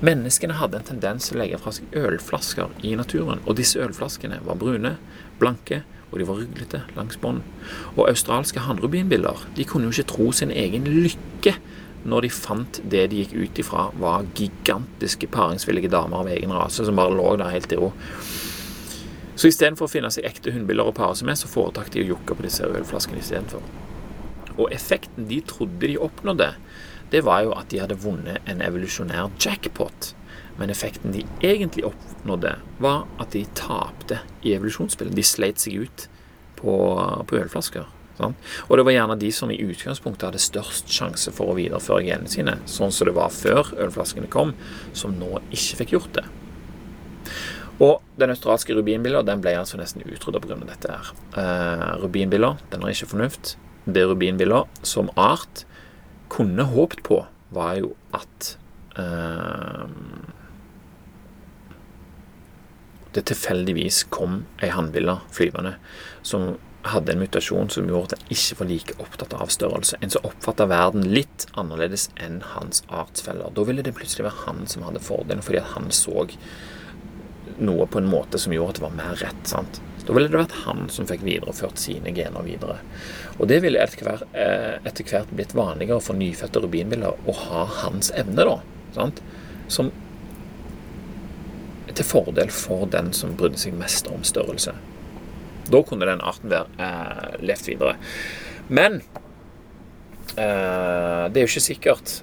Menneskene 0.04 0.56
hadde 0.58 0.80
en 0.80 0.88
tendens 0.94 1.28
til 1.28 1.38
å 1.38 1.42
legge 1.42 1.60
fra 1.60 1.74
seg 1.76 1.96
ølflasker 2.00 2.72
i 2.86 2.96
naturen, 2.98 3.42
og 3.44 3.58
disse 3.60 3.80
ølflaskene 3.80 4.40
var 4.46 4.58
brune, 4.60 4.96
blanke, 5.40 5.82
og 6.10 6.18
de 6.18 6.26
var 6.26 6.40
ruglete 6.40 6.82
langs 6.96 7.20
bånd. 7.22 7.44
Og 7.94 8.08
australske 8.08 8.64
hannrubinbiller 8.64 9.46
de 9.56 9.66
kunne 9.68 9.86
jo 9.86 9.94
ikke 9.94 10.10
tro 10.10 10.30
sin 10.34 10.50
egen 10.50 10.88
lykke 10.90 11.54
når 12.08 12.24
de 12.24 12.30
fant 12.32 12.80
det 12.90 13.04
de 13.12 13.20
gikk 13.20 13.34
ut 13.36 13.58
ifra 13.60 13.88
var 14.00 14.24
gigantiske 14.38 15.28
paringsvillige 15.32 15.92
damer 15.92 16.22
av 16.22 16.30
egen 16.32 16.54
rase 16.56 16.86
som 16.86 16.96
bare 16.96 17.12
lå 17.14 17.34
der 17.40 17.52
helt 17.52 17.74
i 17.76 17.78
ro. 17.80 17.92
Så 19.40 19.48
istedenfor 19.48 19.88
å 19.88 19.88
finne 19.88 20.10
seg 20.12 20.26
ekte 20.28 20.52
hunnbiller 20.52 20.90
å 20.90 20.92
pare 20.92 21.14
seg 21.16 21.24
med, 21.30 21.38
så 21.40 21.48
foretok 21.48 21.88
de 21.94 22.02
å 22.02 22.08
jokke 22.10 22.34
på 22.36 22.44
disse 22.44 22.66
ølflaskene 22.66 23.22
istedenfor. 23.22 23.62
Og 24.58 24.66
effekten 24.76 25.30
de 25.30 25.38
trodde 25.48 25.80
de 25.88 25.94
oppnådde, 25.96 26.50
det 27.10 27.22
var 27.24 27.46
jo 27.46 27.54
at 27.56 27.70
de 27.72 27.80
hadde 27.80 27.96
vunnet 28.02 28.44
en 28.50 28.60
evolusjonær 28.60 29.30
jackpot. 29.40 30.10
Men 30.60 30.68
effekten 30.68 31.14
de 31.14 31.24
egentlig 31.40 31.86
oppnådde, 31.88 32.52
var 32.84 33.06
at 33.22 33.32
de 33.32 33.46
tapte 33.56 34.20
i 34.44 34.52
evolusjonsspillet. 34.58 35.16
De 35.16 35.24
sleit 35.24 35.62
seg 35.62 35.86
ut 35.86 36.04
på, 36.60 36.74
på 37.24 37.40
ølflasker. 37.40 37.88
Sant? 38.20 38.50
Og 38.68 38.76
det 38.76 38.84
var 38.84 38.96
gjerne 38.98 39.16
de 39.22 39.32
som 39.32 39.48
i 39.48 39.56
utgangspunktet 39.64 40.28
hadde 40.28 40.42
størst 40.44 40.92
sjanse 40.92 41.32
for 41.32 41.48
å 41.48 41.56
videreføre 41.56 42.04
genene 42.04 42.28
sine, 42.28 42.58
sånn 42.68 42.92
som 42.92 43.08
det 43.08 43.16
var 43.16 43.32
før 43.32 43.72
ølflaskene 43.86 44.28
kom, 44.28 44.52
som 44.92 45.16
nå 45.16 45.38
ikke 45.48 45.80
fikk 45.80 45.96
gjort 45.96 46.20
det. 46.20 46.26
Og 47.80 48.04
den 48.20 48.32
australske 48.34 48.76
rubinbilla 48.76 49.22
den 49.24 49.40
ble 49.40 49.54
altså 49.56 49.80
nesten 49.80 50.04
utrydda 50.04 50.42
pga. 50.44 50.58
dette. 50.68 50.92
her. 50.92 51.12
Eh, 51.40 51.86
rubinbilla 52.02 52.56
den 52.70 52.82
har 52.82 52.92
ikke 52.92 53.12
fornuft. 53.14 53.56
Det 53.86 54.04
rubinbilla 54.04 54.64
som 54.82 55.08
art 55.16 55.64
kunne 56.28 56.62
håpt 56.62 57.02
på, 57.02 57.24
var 57.50 57.74
jo 57.80 57.94
at 58.14 58.56
eh, 59.00 59.86
det 63.16 63.24
tilfeldigvis 63.26 64.04
kom 64.14 64.44
ei 64.62 64.70
hannbille 64.70 65.16
flyvende 65.34 65.74
som 66.22 66.52
hadde 66.86 67.12
en 67.12 67.20
mutasjon 67.20 67.68
som 67.72 67.88
gjorde 67.88 68.14
at 68.14 68.22
han 68.22 68.36
ikke 68.36 68.58
var 68.60 68.68
like 68.70 68.94
opptatt 69.02 69.34
av 69.36 69.50
størrelse. 69.52 69.98
En 70.00 70.12
som 70.12 70.24
oppfatta 70.24 70.68
verden 70.70 71.10
litt 71.12 71.46
annerledes 71.58 72.08
enn 72.16 72.38
hans 72.54 72.84
artsfeller. 72.88 73.50
Da 73.52 73.66
ville 73.68 73.84
det 73.84 73.96
plutselig 73.98 74.28
være 74.28 74.44
han 74.46 74.62
som 74.70 74.86
hadde 74.86 75.02
fordelen, 75.04 75.44
fordi 75.44 75.60
han 75.74 75.90
så 75.92 76.24
noe 77.64 77.86
på 77.90 78.00
en 78.00 78.10
måte 78.10 78.40
som 78.40 78.52
gjorde 78.54 78.74
at 78.74 78.80
det 78.80 78.84
var 78.86 78.98
mer 78.98 79.16
rett. 79.22 79.46
sant? 79.48 79.80
Da 80.06 80.14
ville 80.16 80.30
det 80.32 80.40
vært 80.40 80.60
han 80.64 80.88
som 80.90 81.06
fikk 81.06 81.22
videreført 81.26 81.78
sine 81.78 82.12
gener 82.16 82.42
videre. 82.42 82.78
Og 83.38 83.48
det 83.50 83.60
ville 83.64 83.80
etter 83.82 84.04
hvert, 84.06 84.24
eh, 84.34 84.80
etter 84.88 85.06
hvert 85.06 85.30
blitt 85.30 85.54
vanligere 85.54 86.00
for 86.02 86.18
nyfødte 86.18 86.62
rubinbiller 86.64 87.14
å 87.28 87.34
ha 87.46 87.64
hans 87.82 88.10
evne, 88.18 88.46
da. 88.48 88.60
sant? 88.96 89.20
Som 89.68 89.92
til 91.90 92.06
fordel 92.06 92.50
for 92.54 92.86
den 92.90 93.12
som 93.16 93.36
brydde 93.36 93.58
seg 93.58 93.74
mest 93.78 94.08
om 94.10 94.22
størrelse. 94.26 94.74
Da 95.70 95.82
kunne 95.86 96.08
den 96.08 96.22
arten 96.26 96.50
være 96.50 96.66
eh, 96.78 97.38
levd 97.44 97.70
videre. 97.70 97.96
Men 98.68 99.02
eh, 100.36 101.24
det 101.30 101.36
er 101.36 101.44
jo 101.44 101.50
ikke 101.50 101.68
sikkert 101.68 102.20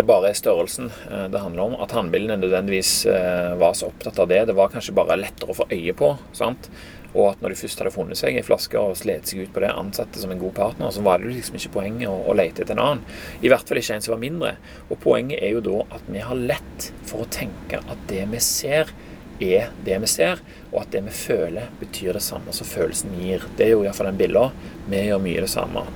det 0.00 0.06
bare 0.08 0.30
er 0.30 0.38
størrelsen 0.38 0.88
eh, 1.10 1.26
det 1.32 1.42
handler 1.42 1.66
om. 1.66 1.74
At 1.84 1.92
hannbillene 1.92 2.38
nødvendigvis 2.40 3.04
eh, 3.10 3.52
var 3.60 3.76
så 3.76 3.90
opptatt 3.90 4.18
av 4.22 4.30
det. 4.30 4.46
Det 4.48 4.56
var 4.56 4.72
kanskje 4.72 4.96
bare 4.96 5.18
lettere 5.20 5.52
å 5.52 5.58
få 5.58 5.68
øye 5.68 5.94
på. 5.96 6.14
sant? 6.36 6.70
Og 7.10 7.32
at 7.32 7.42
når 7.42 7.52
de 7.52 7.58
først 7.58 7.82
hadde 7.82 7.92
funnet 7.92 8.18
seg 8.20 8.38
i 8.38 8.44
flaske 8.46 8.78
og 8.78 8.96
slet 8.96 9.28
seg 9.28 9.42
ut 9.42 9.52
på 9.52 9.60
det, 9.64 9.72
ansatte 9.74 10.22
som 10.22 10.30
en 10.30 10.40
god 10.40 10.54
partner, 10.56 10.92
så 10.94 11.02
var 11.04 11.20
det 11.20 11.32
liksom 11.34 11.58
ikke 11.58 11.74
poenget 11.74 12.08
å, 12.08 12.14
å 12.30 12.36
lete 12.38 12.62
etter 12.62 12.78
en 12.78 12.84
annen. 12.84 13.20
I 13.42 13.50
hvert 13.50 13.66
fall 13.66 13.82
ikke 13.82 13.98
en 13.98 14.06
som 14.06 14.14
var 14.14 14.22
mindre. 14.22 14.54
Og 14.88 15.00
poenget 15.02 15.42
er 15.42 15.56
jo 15.56 15.64
da 15.66 15.84
at 15.98 16.08
vi 16.08 16.24
har 16.24 16.44
lett 16.54 16.90
for 17.10 17.26
å 17.26 17.30
tenke 17.34 17.82
at 17.82 18.08
det 18.08 18.24
vi 18.30 18.42
ser, 18.46 18.94
er 19.40 19.70
det 19.84 20.00
vi 20.02 20.08
ser, 20.12 20.40
og 20.70 20.82
at 20.84 20.90
det 20.94 21.04
vi 21.08 21.16
føler, 21.16 21.70
betyr 21.80 22.16
det 22.16 22.24
samme 22.24 22.54
som 22.56 22.68
følelsen 22.68 23.16
gir. 23.18 23.44
Det 23.58 23.66
er 23.66 23.74
jo 23.74 23.84
iallfall 23.84 24.12
den 24.12 24.20
billa. 24.20 24.48
Vi 24.88 25.04
gjør 25.10 25.22
mye 25.24 25.44
det 25.44 25.50
samme. 25.50 25.88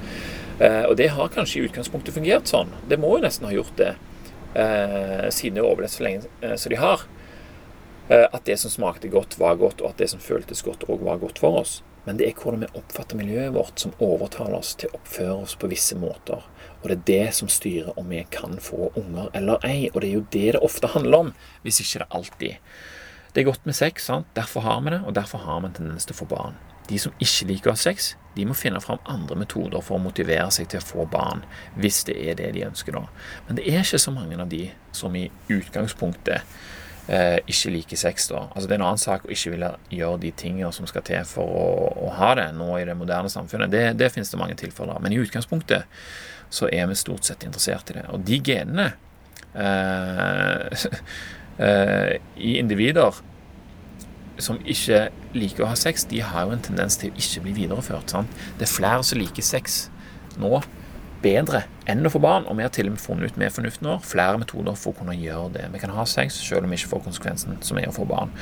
Eh, 0.61 0.85
og 0.85 0.97
det 0.97 1.11
har 1.17 1.33
kanskje 1.35 1.61
i 1.61 1.69
utgangspunktet 1.69 2.15
fungert 2.15 2.51
sånn. 2.51 2.71
Det 2.89 2.99
må 3.01 3.17
jo 3.17 3.25
nesten 3.25 3.49
ha 3.49 3.55
gjort 3.55 3.75
det, 3.79 3.95
eh, 4.55 5.27
siden 5.35 5.57
det 5.57 5.65
har 5.65 5.71
overlevd 5.71 5.97
så 5.97 6.07
lenge 6.07 6.31
eh, 6.43 6.55
som 6.57 6.71
de 6.71 6.81
har. 6.83 7.09
At 8.05 8.45
det 8.45 8.59
som 8.61 8.69
smakte 8.69 9.09
godt, 9.09 9.39
var 9.41 9.57
godt, 9.57 9.81
og 9.81 9.95
at 9.95 9.97
det 10.03 10.11
som 10.11 10.21
føltes 10.21 10.61
godt, 10.63 10.83
òg 10.93 11.01
var 11.07 11.23
godt 11.23 11.39
for 11.41 11.57
oss. 11.63 11.79
Men 12.05 12.19
det 12.21 12.27
er 12.29 12.35
hvordan 12.37 12.61
vi 12.61 12.77
oppfatter 12.77 13.17
miljøet 13.17 13.55
vårt, 13.55 13.81
som 13.81 13.95
overtaler 13.97 14.59
oss 14.59 14.75
til 14.77 14.93
å 14.93 14.99
oppføre 14.99 15.39
oss 15.47 15.55
på 15.57 15.71
visse 15.73 15.97
måter. 15.97 16.45
Og 16.83 16.91
det 16.91 16.99
er 16.99 17.07
det 17.09 17.35
som 17.39 17.49
styrer 17.49 17.97
om 17.97 18.13
vi 18.13 18.21
kan 18.29 18.59
få 18.61 18.91
unger 19.01 19.31
eller 19.33 19.65
ei. 19.65 19.89
Og 19.95 20.03
det 20.03 20.11
er 20.11 20.19
jo 20.19 20.27
det 20.37 20.45
det 20.53 20.61
ofte 20.61 20.93
handler 20.93 21.25
om, 21.25 21.33
hvis 21.65 21.81
ikke 21.81 22.05
det 22.05 22.11
alltid. 22.21 22.77
Det 23.33 23.41
er 23.41 23.49
godt 23.49 23.65
med 23.65 23.81
sex, 23.81 24.05
sant? 24.05 24.29
derfor 24.37 24.69
har 24.69 24.85
vi 24.85 24.93
det, 24.93 25.01
og 25.09 25.17
derfor 25.17 25.41
har 25.49 25.65
vi 25.65 25.73
en 25.73 25.79
tendens 25.81 26.05
til 26.05 26.13
å 26.13 26.21
få 26.21 26.29
barn. 26.29 26.61
De 26.89 26.99
som 27.01 27.15
ikke 27.23 27.49
liker 27.49 27.73
å 27.73 27.75
ha 27.75 27.81
sex, 27.81 28.13
de 28.35 28.45
må 28.49 28.57
finne 28.59 28.81
fram 28.83 29.01
andre 29.09 29.39
metoder 29.39 29.83
for 29.85 29.97
å 29.97 30.05
motivere 30.05 30.51
seg 30.53 30.69
til 30.71 30.83
å 30.83 30.85
få 30.85 31.07
barn, 31.11 31.45
hvis 31.79 32.03
det 32.09 32.17
er 32.19 32.39
det 32.39 32.51
de 32.57 32.65
ønsker 32.67 32.97
da. 32.97 33.05
Men 33.47 33.59
det 33.59 33.67
er 33.71 33.85
ikke 33.85 34.03
så 34.03 34.15
mange 34.15 34.39
av 34.41 34.51
de 34.51 34.67
som 34.95 35.15
i 35.17 35.29
utgangspunktet 35.55 36.43
eh, 37.07 37.39
ikke 37.47 37.73
liker 37.77 38.01
sex. 38.01 38.29
da. 38.33 38.49
Altså 38.51 38.67
Det 38.67 38.77
er 38.77 38.83
en 38.83 38.89
annen 38.91 39.05
sak 39.05 39.25
å 39.25 39.33
ikke 39.33 39.55
ville 39.55 39.71
gjøre 39.95 40.21
de 40.27 40.35
tingene 40.45 40.73
som 40.75 40.89
skal 40.91 41.07
til 41.07 41.25
for 41.31 41.47
å, 41.47 41.69
å 42.09 42.11
ha 42.19 42.35
det 42.41 42.51
nå 42.59 42.73
i 42.81 42.85
det 42.89 42.99
moderne 42.99 43.33
samfunnet. 43.33 43.73
Det, 43.73 43.87
det 44.01 44.11
finnes 44.13 44.35
det 44.35 44.43
mange 44.43 44.59
tilfeller 44.61 44.99
av. 44.99 45.05
Men 45.05 45.15
i 45.15 45.23
utgangspunktet 45.23 45.89
så 46.55 46.69
er 46.69 46.91
vi 46.91 46.99
stort 46.99 47.25
sett 47.27 47.47
interessert 47.47 47.95
i 47.95 48.01
det. 48.01 48.05
Og 48.13 48.27
de 48.27 48.43
genene 48.45 48.91
eh, 49.55 50.85
Eh, 51.59 52.17
i 52.37 52.57
individer 52.59 53.15
som 54.43 54.59
ikke 54.65 55.09
liker 55.35 55.65
å 55.65 55.71
ha 55.71 55.79
sex, 55.79 56.07
de 56.11 56.23
har 56.25 56.47
jo 56.47 56.55
en 56.55 56.65
tendens 56.65 56.99
til 57.01 57.13
å 57.13 57.19
ikke 57.21 57.45
bli 57.45 57.55
videreført. 57.65 58.15
Sant? 58.15 58.41
Det 58.59 58.67
er 58.67 58.73
flere 58.73 59.05
som 59.07 59.21
liker 59.21 59.47
sex 59.47 59.85
nå 60.41 60.59
bedre 61.25 61.65
enn 61.89 62.05
å 62.05 62.13
få 62.13 62.21
barn, 62.21 62.47
og 62.49 62.59
vi 62.59 62.65
har 62.67 62.73
til 62.75 62.89
og 62.91 62.97
med 62.97 63.03
funnet 63.03 63.33
ut 63.33 63.41
med 63.41 63.53
fornuften 63.55 63.89
vår 63.89 64.03
flere 64.05 64.41
metoder 64.41 64.77
for 64.79 64.93
å 64.93 64.99
kunne 65.01 65.17
gjøre 65.17 65.53
det. 65.57 65.69
Vi 65.73 65.83
kan 65.83 65.95
ha 65.95 66.05
sex 66.09 66.37
selv 66.43 66.67
om 66.67 66.73
vi 66.75 66.81
ikke 66.81 66.93
får 66.97 67.05
konsekvensen 67.07 67.61
som 67.65 67.81
er 67.81 67.91
å 67.91 67.97
få 67.97 68.07
barn. 68.09 68.35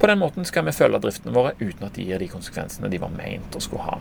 På 0.00 0.10
den 0.10 0.20
måten 0.20 0.44
skal 0.44 0.66
vi 0.66 0.74
følge 0.76 1.00
driftene 1.00 1.34
våre 1.34 1.54
uten 1.60 1.86
at 1.86 1.96
de 1.96 2.04
gir 2.04 2.20
de 2.20 2.28
konsekvensene 2.28 2.90
de 2.92 3.00
var 3.00 3.14
meint 3.14 3.56
å 3.56 3.62
skulle 3.64 3.86
ha. 3.86 4.00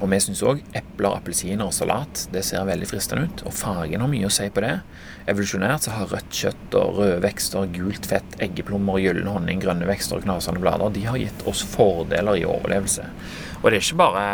Og 0.00 0.08
vi 0.08 0.18
syns 0.24 0.40
òg 0.48 0.62
epler, 0.76 1.12
appelsiner 1.12 1.68
og 1.68 1.74
salat 1.76 2.24
det 2.32 2.42
ser 2.48 2.64
veldig 2.68 2.88
fristende 2.88 3.28
ut. 3.28 3.42
Og 3.48 3.54
fargen 3.56 4.00
har 4.00 4.10
mye 4.10 4.28
å 4.28 4.32
si 4.32 4.46
på 4.52 4.64
det. 4.64 4.78
Evolusjonært 5.28 5.86
så 5.86 5.94
har 5.98 6.08
rødt 6.14 6.32
kjøtt 6.40 6.76
og 6.80 7.00
røde 7.02 7.20
vekster, 7.24 7.68
gult 7.74 8.08
fett, 8.08 8.38
eggeplommer, 8.40 9.00
gyllen 9.02 9.28
honning, 9.28 9.60
grønne 9.62 9.88
vekster 9.90 10.18
og 10.18 10.24
knasende 10.24 10.62
blader 10.64 10.94
de 10.94 11.04
har 11.04 11.20
gitt 11.20 11.44
oss 11.50 11.62
fordeler 11.68 12.40
i 12.40 12.46
overlevelse. 12.48 13.04
Og 13.60 13.68
det 13.68 13.76
er 13.76 13.84
ikke 13.84 14.00
bare 14.00 14.24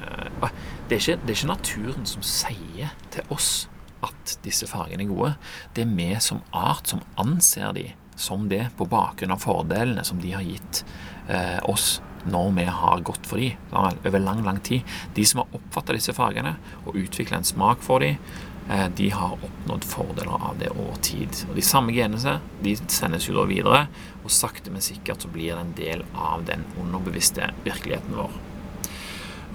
eh, 0.00 0.50
det 0.88 0.96
er 0.96 1.02
ikke, 1.02 1.20
det 1.22 1.32
er 1.32 1.38
ikke 1.38 1.52
naturen 1.52 2.08
som 2.08 2.24
sier 2.24 2.96
til 3.14 3.36
oss 3.36 3.52
at 4.06 4.36
disse 4.44 4.68
fargene 4.70 5.04
er 5.04 5.12
gode. 5.12 5.32
Det 5.76 5.84
er 5.84 5.94
vi 5.96 6.10
som 6.24 6.42
art 6.56 6.88
som 6.88 7.04
anser 7.20 7.76
de 7.76 7.86
som 8.16 8.48
det 8.48 8.70
på 8.78 8.86
bakgrunn 8.88 9.34
av 9.34 9.42
fordelene 9.44 10.04
som 10.08 10.20
de 10.22 10.32
har 10.32 10.44
gitt 10.46 10.84
eh, 11.28 11.60
oss 11.68 11.98
når 12.30 12.50
vi 12.56 12.66
har 12.80 13.04
gått 13.06 13.26
for 13.26 13.40
de 13.40 13.52
over 13.72 14.18
lang, 14.18 14.42
lang 14.44 14.60
tid. 14.60 14.82
De 15.14 15.24
som 15.26 15.42
har 15.42 15.58
oppfatta 15.58 15.96
disse 15.96 16.14
fargene 16.16 16.56
og 16.84 16.98
utvikla 16.98 17.40
en 17.40 17.48
smak 17.48 17.84
for 17.84 18.04
de, 18.04 18.16
eh, 18.70 18.88
de 18.96 19.10
har 19.10 19.36
oppnådd 19.36 19.84
fordeler 19.84 20.48
av 20.50 20.58
det 20.58 20.72
over 20.74 20.98
tid. 21.02 21.44
Og 21.48 21.54
De 21.54 21.62
samme 21.62 21.92
genene 21.92 22.40
de 22.62 22.76
sendes 22.88 23.28
jo 23.28 23.36
da 23.36 23.46
videre, 23.46 23.86
og 24.24 24.30
sakte, 24.30 24.70
men 24.70 24.82
sikkert 24.82 25.22
så 25.22 25.28
blir 25.30 25.54
det 25.54 25.60
en 25.60 25.74
del 25.78 26.04
av 26.14 26.44
den 26.44 26.64
underbevisste 26.80 27.52
virkeligheten 27.64 28.16
vår. 28.16 28.30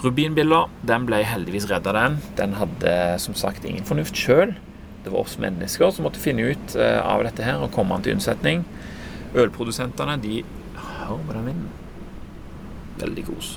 Rubinbilla 0.02 0.66
den 0.82 1.06
ble 1.06 1.22
heldigvis 1.24 1.70
redda, 1.70 1.94
den. 1.94 2.22
Den 2.36 2.56
hadde 2.58 3.20
som 3.22 3.36
sagt 3.38 3.66
ingen 3.66 3.86
fornuft 3.86 4.18
sjøl. 4.18 4.56
Det 5.04 5.12
var 5.12 5.26
oss 5.26 5.38
mennesker 5.42 5.92
som 5.92 6.06
måtte 6.06 6.22
finne 6.22 6.54
ut 6.54 6.76
eh, 6.76 6.98
av 7.02 7.24
dette 7.26 7.46
her 7.46 7.62
og 7.62 7.74
komme 7.74 7.94
an 7.94 8.06
til 8.06 8.18
unnsetning. 8.18 8.66
Ølprodusentene 9.38 10.18
de 10.22 10.42
Hør 10.82 11.20
på 11.28 11.34
den 11.36 11.48
vinden 11.50 11.91
veldig 13.00 13.24
kos. 13.30 13.54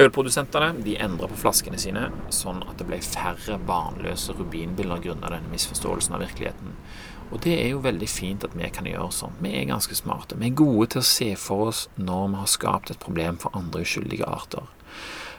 Ølprodusentene 0.00 0.72
de 0.84 0.96
endra 1.02 1.28
på 1.28 1.38
flaskene 1.42 1.78
sine 1.80 2.08
sånn 2.34 2.62
at 2.66 2.78
det 2.80 2.88
ble 2.88 3.00
færre 3.04 3.58
barnløse 3.68 4.36
rubinbiller 4.38 5.02
grunnet 5.04 5.34
denne 5.34 5.52
misforståelsen 5.52 6.16
av 6.16 6.24
virkeligheten. 6.24 6.74
Og 7.28 7.42
det 7.44 7.58
er 7.60 7.74
jo 7.74 7.82
veldig 7.84 8.08
fint 8.08 8.44
at 8.46 8.54
vi 8.56 8.68
kan 8.72 8.88
gjøre 8.88 9.12
sånn. 9.12 9.36
Vi 9.44 9.52
er 9.58 9.68
ganske 9.68 9.96
smarte. 9.96 10.38
Vi 10.40 10.48
er 10.48 10.56
gode 10.56 10.88
til 10.94 11.02
å 11.02 11.08
se 11.08 11.28
for 11.36 11.68
oss 11.68 11.84
når 12.00 12.30
vi 12.32 12.40
har 12.40 12.50
skapt 12.54 12.92
et 12.92 13.02
problem 13.02 13.40
for 13.42 13.56
andre 13.58 13.84
uskyldige 13.84 14.28
arter. 14.28 14.64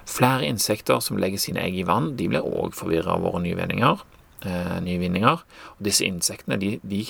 Flere 0.09 0.45
insekter 0.45 1.01
som 1.05 1.17
legger 1.21 1.41
sine 1.41 1.63
egg 1.65 1.79
i 1.81 1.85
vann, 1.85 2.15
de 2.17 2.29
blir 2.29 2.45
òg 2.45 2.77
forvirra 2.77 3.15
av 3.15 3.25
våre 3.25 3.41
nyvinninger. 3.43 4.05
Eh, 4.45 4.77
nyvinninger. 4.85 5.41
Og 5.77 5.81
disse 5.85 6.05
insektene, 6.05 6.59
de, 6.62 6.77
de, 6.83 7.03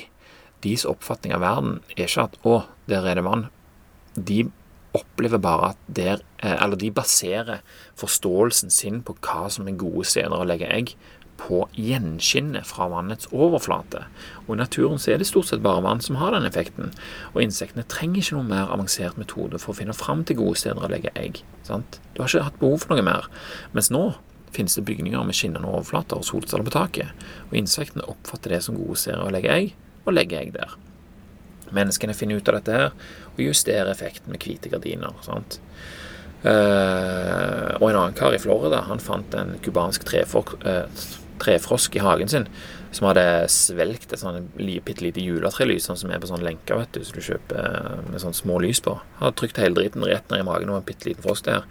deres 0.63 0.88
oppfatning 0.89 1.36
av 1.36 1.43
verden 1.43 1.80
er 1.95 2.08
ikke 2.08 2.25
at 2.28 2.39
'å, 2.43 2.63
der 2.88 3.06
er 3.06 3.19
det 3.19 3.23
vann'. 3.23 3.49
De 4.15 4.52
opplever 4.97 5.41
bare 5.41 5.71
at 5.73 5.78
der, 5.88 6.21
eh, 6.41 6.56
eller 6.63 6.80
de 6.80 6.91
baserer 6.91 7.62
forståelsen 7.99 8.71
sin 8.73 9.02
på 9.02 9.15
hva 9.21 9.49
som 9.52 9.67
er 9.67 9.78
gode 9.80 10.06
steder 10.06 10.34
å 10.34 10.47
legge 10.47 10.69
egg, 10.69 10.95
på 11.39 11.62
gjenskinnet 11.80 12.67
fra 12.67 12.89
vannets 12.91 13.30
overflate. 13.32 14.04
Og 14.45 14.56
I 14.56 14.60
naturen 14.60 14.99
så 14.99 15.13
er 15.13 15.21
det 15.21 15.30
stort 15.30 15.47
sett 15.47 15.63
bare 15.63 15.84
vann 15.86 16.02
som 16.04 16.17
har 16.19 16.34
den 16.36 16.47
effekten. 16.47 16.91
Og 17.32 17.43
insektene 17.45 17.88
trenger 17.88 18.19
ikke 18.19 18.36
noen 18.36 18.52
mer 18.52 18.73
avansert 18.73 19.19
metode 19.19 19.62
for 19.62 19.71
å 19.71 19.78
finne 19.80 19.95
fram 19.95 20.25
til 20.28 20.41
gode 20.41 20.60
steder 20.60 20.84
å 20.84 20.91
legge 20.91 21.13
egg. 21.15 21.39
Sant? 21.67 22.02
Du 22.13 22.21
har 22.21 22.28
ikke 22.28 22.49
hatt 22.49 22.60
behov 22.60 22.84
for 22.84 22.93
noe 22.93 23.08
mer. 23.08 23.30
Mens 23.71 23.91
nå 23.93 24.04
finnes 24.52 24.75
det 24.75 24.86
bygninger 24.89 25.23
med 25.23 25.38
skinnende 25.38 25.69
overflater 25.69 26.19
og 26.19 26.28
solceller 26.28 26.67
på 26.67 26.75
taket. 26.75 27.25
Og 27.47 27.58
insektene 27.62 28.08
oppfatter 28.10 28.58
det 28.58 28.63
som 28.65 28.78
gode 28.78 28.99
steder 28.99 29.23
å 29.23 29.32
legge 29.34 29.56
egg, 29.56 29.73
og 30.06 30.15
legger 30.17 30.43
egg 30.43 30.54
der. 30.58 30.75
Menneskene 31.75 32.15
finner 32.17 32.39
ut 32.39 32.49
av 32.49 32.58
dette 32.58 32.75
her 32.75 32.93
og 33.39 33.52
justerer 33.52 33.91
effekten 33.91 34.34
med 34.34 34.43
hvite 34.43 34.71
gardiner. 34.71 35.15
Sant? 35.25 35.60
Uh, 36.39 37.75
og 37.82 37.89
en 37.89 37.97
annen 37.99 38.15
kar 38.15 38.32
i 38.32 38.39
Florida 38.39 38.86
han 38.88 39.02
fant 39.04 39.34
en 39.36 39.58
cubansk 39.60 40.06
uh, 40.08 40.86
trefrosk 41.39 41.97
i 41.99 42.04
hagen 42.04 42.32
sin 42.32 42.45
som 42.95 43.10
hadde 43.10 43.25
svelgt 43.52 44.13
et 44.15 44.21
sånn 44.21 44.47
bitte 44.56 45.04
lite 45.04 45.21
juletrelys, 45.21 45.86
sånn 45.86 45.99
som 45.99 46.13
er 46.15 46.21
på 46.23 46.30
sånn 46.32 46.45
lenke, 46.45 46.78
vet 46.80 46.95
du, 46.95 47.04
som 47.06 47.19
du 47.19 47.25
kjøper 47.28 47.60
uh, 47.60 48.06
med 48.08 48.23
sånn 48.23 48.38
små 48.38 48.62
lys 48.63 48.80
på. 48.86 48.95
Han 49.19 49.28
hadde 49.28 49.39
trykt 49.41 49.60
hele 49.62 49.78
driten 49.78 50.08
rett 50.08 50.32
ned 50.32 50.41
i 50.41 50.47
magen 50.47 50.71
og 50.71 50.80
en 50.80 50.88
bitte 50.88 51.12
liten 51.12 51.25
frosk 51.25 51.49
der. 51.49 51.67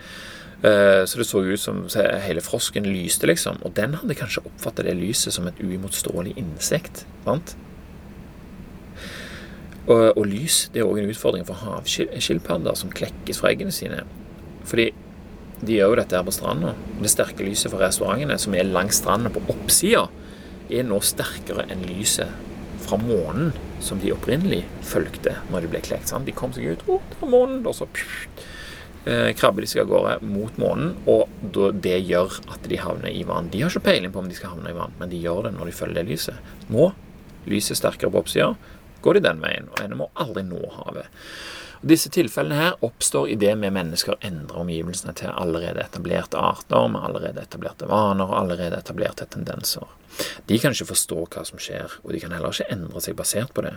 Så 0.59 1.21
det 1.21 1.25
så 1.29 1.39
ut 1.47 1.61
som 1.63 1.85
hele 2.25 2.43
frosken 2.43 2.83
lyste, 2.91 3.29
liksom. 3.31 3.61
Og 3.63 3.77
den 3.77 3.93
hadde 3.95 4.17
kanskje 4.19 4.43
oppfatta 4.43 4.83
det 4.83 4.97
lyset 4.99 5.37
som 5.37 5.47
et 5.47 5.61
uimotståelig 5.63 6.33
insekt. 6.43 7.05
sant? 7.23 7.55
Og, 9.89 10.19
og, 10.19 10.25
lys 10.29 10.67
det 10.75 10.83
er 10.83 10.89
òg 10.89 11.01
en 11.01 11.09
utfordring 11.09 11.47
for 11.49 11.61
havskilpadder 11.65 12.77
som 12.77 12.93
klekkes 12.93 13.41
fra 13.41 13.53
eggene 13.55 13.73
sine. 13.73 14.03
Fordi 14.69 14.91
de 15.65 15.79
gjør 15.79 15.95
jo 15.95 15.99
dette 15.99 16.19
her 16.19 16.27
på 16.27 16.35
stranda. 16.35 16.75
Det 17.01 17.11
sterke 17.11 17.47
lyset 17.47 17.73
fra 17.73 17.81
restaurantene, 17.87 18.37
som 18.39 18.55
er 18.55 18.69
langs 18.69 19.01
stranda 19.01 19.33
på 19.33 19.43
oppsida, 19.51 20.05
er 20.69 20.85
nå 20.87 21.01
sterkere 21.03 21.65
enn 21.73 21.87
lyset 21.89 22.31
fra 22.85 22.99
månen, 23.01 23.55
som 23.83 24.01
de 24.03 24.13
opprinnelig 24.15 24.63
fulgte 24.87 25.35
når 25.53 25.65
de 25.65 25.73
ble 25.73 25.83
klekt. 25.85 26.13
Sant? 26.13 26.29
De 26.29 26.37
kom 26.37 26.53
seg 26.55 26.75
ut, 26.75 26.87
oh, 26.93 27.03
det 27.15 27.31
månen, 27.31 27.65
og 27.67 27.75
så 27.79 27.89
pff, 27.91 28.29
eh, 29.09 29.33
krabber 29.39 29.65
de 29.65 29.71
seg 29.71 29.83
av 29.85 29.91
gårde 29.91 30.15
mot 30.29 30.61
månen, 30.61 30.95
og 31.11 31.29
det 31.83 31.99
gjør 32.07 32.39
at 32.53 32.69
de 32.71 32.81
havner 32.81 33.11
i 33.11 33.25
vann. 33.27 33.51
De 33.53 33.65
har 33.65 33.73
ikke 33.73 33.89
peiling 33.91 34.15
på 34.15 34.23
om 34.23 34.31
de 34.31 34.39
skal 34.39 34.55
havne 34.55 34.73
i 34.73 34.79
vann, 34.79 34.95
men 35.01 35.11
de 35.13 35.21
gjør 35.25 35.49
det 35.49 35.57
når 35.57 35.71
de 35.71 35.79
følger 35.81 36.03
det 36.03 36.09
lyset. 36.13 36.51
Nå 36.71 36.93
lyset 37.49 37.79
sterkere 37.81 38.13
på 38.13 38.21
oppsida, 38.21 38.53
går 39.03 39.19
de 39.19 39.25
den 39.29 39.41
veien, 39.45 39.71
og 39.73 39.81
ender 39.83 40.01
med 40.01 40.11
å 40.11 40.25
aldri 40.25 40.45
nå 40.47 40.61
havet. 40.77 41.09
Og 41.79 41.93
disse 41.93 42.11
tilfellene 42.11 42.59
her 42.59 42.85
oppstår 42.85 43.29
idet 43.35 43.55
vi 43.61 43.71
mennesker 43.71 44.19
endrer 44.27 44.63
omgivelsene 44.65 45.15
til 45.19 45.31
allerede 45.31 45.85
etablerte 45.85 46.41
arter, 46.41 46.89
med 46.91 47.05
allerede 47.07 47.45
etablerte 47.45 47.87
vaner 47.91 48.27
og 48.27 48.39
allerede 48.41 48.81
etablerte 48.83 49.29
tendenser. 49.31 49.87
De 50.51 50.59
kan 50.59 50.75
ikke 50.75 50.91
forstå 50.91 51.21
hva 51.29 51.45
som 51.47 51.61
skjer, 51.63 52.01
og 52.03 52.15
de 52.15 52.23
kan 52.23 52.35
heller 52.35 52.55
ikke 52.55 52.73
endre 52.75 53.03
seg 53.05 53.19
basert 53.19 53.55
på 53.55 53.63
det. 53.67 53.77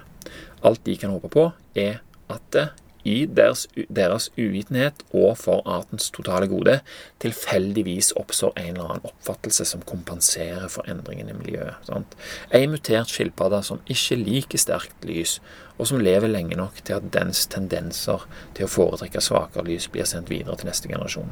Alt 0.66 0.82
de 0.88 0.98
kan 0.98 1.14
håpe 1.14 1.30
på, 1.34 1.52
er 1.78 2.02
at 2.32 2.48
det 2.56 2.72
i 3.04 3.26
deres, 3.26 3.66
deres 3.90 4.30
uvitenhet 4.38 5.04
og 5.12 5.36
for 5.42 5.66
artens 5.70 6.12
totale 6.14 6.48
gode 6.52 6.78
tilfeldigvis 7.24 8.12
oppstår 8.20 8.54
en 8.60 8.76
eller 8.76 8.94
annen 8.96 9.10
oppfattelse 9.10 9.66
som 9.70 9.84
kompenserer 9.88 10.68
for 10.72 10.88
endringen 10.92 11.32
i 11.32 11.38
miljøet. 11.38 11.82
Sant? 11.88 12.16
Ei 12.54 12.68
mutert 12.70 13.12
skilpadde 13.12 13.64
som 13.66 13.82
ikke 13.90 14.20
liker 14.22 14.62
sterkt 14.62 15.08
lys, 15.08 15.40
og 15.78 15.90
som 15.90 16.02
lever 16.04 16.30
lenge 16.30 16.58
nok 16.60 16.84
til 16.86 17.00
at 17.00 17.10
dens 17.14 17.48
tendenser 17.50 18.28
til 18.58 18.68
å 18.68 18.72
foretrekke 18.72 19.24
svakere 19.24 19.66
lys 19.66 19.90
blir 19.92 20.06
sendt 20.10 20.30
videre 20.30 20.60
til 20.60 20.70
neste 20.70 20.92
generasjon. 20.92 21.32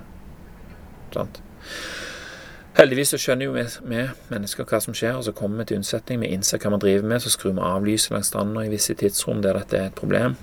Sant? 1.14 1.42
Heldigvis 2.80 3.10
så 3.12 3.18
skjønner 3.20 3.50
jo 3.50 3.56
vi, 3.58 3.64
vi, 3.92 4.04
mennesker 4.32 4.68
hva 4.70 4.80
som 4.80 4.96
skjer, 4.96 5.18
og 5.18 5.26
så 5.28 5.34
kommer 5.36 5.64
vi 5.64 5.72
til 5.72 5.82
unnsetning. 5.82 6.22
Vi 6.24 6.30
innser 6.32 6.62
hva 6.64 6.72
vi 6.78 6.80
driver 6.86 7.10
med, 7.12 7.20
så 7.20 7.34
skrur 7.34 7.58
vi 7.58 7.66
av 7.66 7.84
lyset 7.84 8.14
langs 8.14 8.30
stranda 8.32 8.64
i 8.64 8.72
visse 8.72 8.96
tidsrom 8.96 9.42
der 9.44 9.60
dette 9.60 9.76
er 9.76 9.90
et 9.90 9.98
problem. 10.00 10.38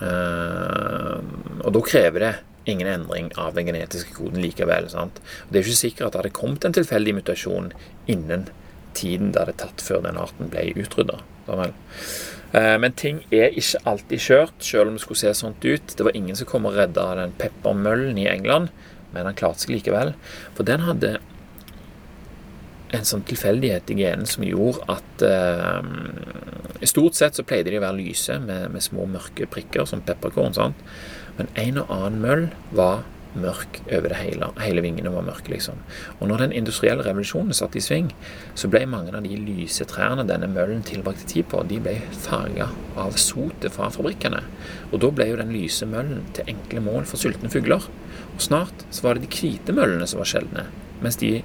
Uh, 0.00 1.20
og 1.62 1.72
da 1.74 1.82
krever 1.84 2.24
det 2.24 2.32
ingen 2.70 2.88
endring 2.88 3.30
av 3.40 3.56
den 3.56 3.68
genetiske 3.68 4.14
koden 4.16 4.42
likevel. 4.42 4.88
Sant? 4.92 5.18
Det 5.50 5.60
er 5.60 5.66
ikke 5.66 5.80
sikkert 5.80 6.06
at 6.06 6.14
det 6.14 6.22
hadde 6.22 6.36
kommet 6.38 6.66
en 6.66 6.76
tilfeldig 6.76 7.16
mutasjon 7.18 7.72
innen 8.10 8.46
tiden 8.96 9.32
det 9.32 9.42
hadde 9.42 9.58
tatt 9.62 9.82
før 9.84 10.04
den 10.06 10.20
arten 10.20 10.52
ble 10.52 10.70
utrydda. 10.78 11.20
Uh, 11.48 12.76
men 12.80 12.94
ting 12.98 13.22
er 13.32 13.56
ikke 13.56 13.82
alltid 13.88 14.24
kjørt, 14.28 14.56
selv 14.62 14.90
om 14.90 14.96
det 14.96 15.04
skulle 15.04 15.22
se 15.24 15.34
sånt 15.36 15.64
ut. 15.64 15.96
Det 15.96 16.06
var 16.06 16.16
ingen 16.16 16.38
som 16.38 16.48
kom 16.48 16.68
og 16.68 16.78
redda 16.78 17.10
den 17.18 17.36
peppermøllen 17.40 18.20
i 18.20 18.28
England, 18.30 18.72
men 19.12 19.28
han 19.28 19.36
klarte 19.36 19.64
seg 19.64 19.76
likevel. 19.76 20.14
For 20.56 20.68
den 20.68 20.84
hadde 20.86 21.18
en 22.92 23.08
sånn 23.08 23.24
tilfeldighet 23.28 23.90
i 23.92 23.98
genen 24.02 24.28
som 24.28 24.44
gjorde 24.46 24.84
at 24.92 25.26
eh, 25.26 25.80
Stort 26.82 27.14
sett 27.14 27.36
så 27.38 27.44
pleide 27.46 27.70
de 27.70 27.78
å 27.78 27.84
være 27.84 28.00
lyse 28.00 28.34
med, 28.42 28.72
med 28.74 28.82
små 28.82 29.04
mørke 29.06 29.46
prikker, 29.46 29.84
som 29.86 30.00
pepperkorn. 30.02 30.56
sant? 30.56 30.80
Men 31.36 31.46
en 31.54 31.78
og 31.78 31.92
annen 31.94 32.16
møll 32.24 32.48
var 32.74 33.04
mørk 33.38 33.78
over 33.86 34.12
det 34.12 34.18
hele. 34.18 34.48
Hele 34.60 34.82
vingene 34.84 35.12
var 35.14 35.24
mørke, 35.24 35.52
liksom. 35.52 35.78
Og 36.18 36.28
når 36.28 36.44
den 36.44 36.56
industrielle 36.58 37.04
revolusjonen 37.06 37.56
satt 37.56 37.76
i 37.78 37.82
sving, 37.84 38.10
så 38.58 38.68
ble 38.72 38.82
mange 38.90 39.14
av 39.14 39.24
de 39.24 39.38
lyse 39.38 39.86
trærne 39.88 40.26
denne 40.28 40.50
møllen 40.52 40.84
tilbrakte 40.86 41.28
tid 41.30 41.48
på, 41.52 41.62
de 41.68 41.80
ble 41.82 41.96
farga 42.24 42.68
av 42.98 43.16
sotet 43.20 43.72
fra 43.76 43.88
fabrikkene. 43.94 44.42
Og 44.90 45.00
da 45.04 45.12
ble 45.14 45.30
jo 45.30 45.40
den 45.40 45.54
lyse 45.54 45.88
møllen 45.88 46.26
til 46.36 46.52
enkle 46.52 46.84
mål 46.84 47.08
for 47.08 47.22
sultne 47.22 47.50
fugler. 47.52 47.88
Og 48.34 48.42
snart 48.42 48.86
så 48.90 49.06
var 49.06 49.16
det 49.16 49.28
de 49.28 49.34
hvite 49.38 49.76
møllene 49.76 50.08
som 50.08 50.20
var 50.22 50.32
sjeldne, 50.34 50.68
mens 51.04 51.20
de 51.22 51.38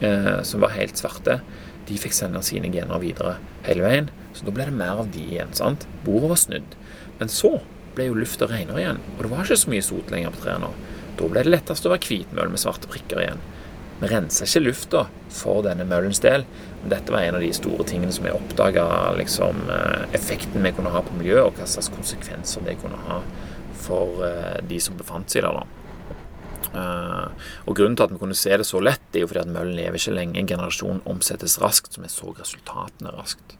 eh, 0.00 0.40
som 0.46 0.64
var 0.64 0.74
helt 0.76 1.00
svarte, 1.00 1.40
de 1.88 1.98
fikk 1.98 2.14
sende 2.14 2.42
sine 2.46 2.70
gener 2.72 3.02
videre 3.02 3.36
hele 3.66 3.84
veien. 3.84 4.10
Så 4.36 4.46
da 4.46 4.54
ble 4.54 4.68
det 4.68 4.76
mer 4.76 5.02
av 5.02 5.10
de 5.14 5.22
igjen. 5.34 5.52
sant? 5.56 5.86
Bordet 6.04 6.30
var 6.30 6.40
snudd. 6.40 6.76
Men 7.18 7.32
så 7.32 7.58
ble 7.96 8.06
jo 8.06 8.18
lufta 8.18 8.46
renere 8.48 8.82
igjen, 8.82 9.00
og 9.16 9.24
det 9.24 9.30
var 9.32 9.44
ikke 9.44 9.58
så 9.64 9.72
mye 9.72 9.84
sot 9.84 10.12
lenger 10.12 10.34
på 10.34 10.44
trærne. 10.44 10.70
Da 11.18 11.28
ble 11.28 11.42
det 11.44 11.52
lettest 11.52 11.86
å 11.86 11.92
være 11.92 12.06
hvitmøll 12.06 12.52
med 12.52 12.62
svarte 12.62 12.88
prikker 12.90 13.20
igjen. 13.24 13.42
Vi 14.00 14.08
renser 14.08 14.48
ikke 14.48 14.62
lufta 14.62 15.02
for 15.34 15.60
denne 15.66 15.84
møllens 15.84 16.22
del, 16.24 16.46
men 16.80 16.92
dette 16.94 17.12
var 17.12 17.26
en 17.26 17.36
av 17.36 17.44
de 17.44 17.50
store 17.52 17.84
tingene 17.90 18.14
som 18.16 18.24
vi 18.24 18.32
oppdaga 18.32 18.86
liksom, 19.18 19.66
eh, 19.74 20.06
effekten 20.16 20.64
vi 20.64 20.72
kunne 20.72 20.94
ha 20.94 21.02
på 21.04 21.18
miljøet, 21.18 21.50
og 21.50 21.58
hva 21.58 21.68
slags 21.68 21.90
konsekvenser 21.92 22.64
det 22.64 22.78
kunne 22.80 23.02
ha 23.10 23.20
for 23.82 24.24
eh, 24.24 24.62
de 24.70 24.80
som 24.80 24.96
befant 24.96 25.28
seg 25.28 25.44
der. 25.44 25.60
da. 25.60 25.79
Uh, 26.70 27.30
og 27.66 27.74
Grunnen 27.78 27.96
til 27.98 28.06
at 28.06 28.12
vi 28.14 28.20
kunne 28.20 28.36
se 28.38 28.54
det 28.60 28.66
så 28.68 28.82
lett, 28.82 29.02
er 29.14 29.24
jo 29.24 29.30
fordi 29.30 29.42
at 29.42 29.54
møllen 29.54 29.78
lever 29.78 29.98
ikke 29.98 30.14
lenge. 30.14 30.38
En 30.38 30.50
generasjon 30.50 31.02
omsettes 31.10 31.58
raskt, 31.62 31.94
så 31.94 32.04
vi 32.04 32.12
så 32.12 32.34
resultatene 32.36 33.14
raskt. 33.16 33.56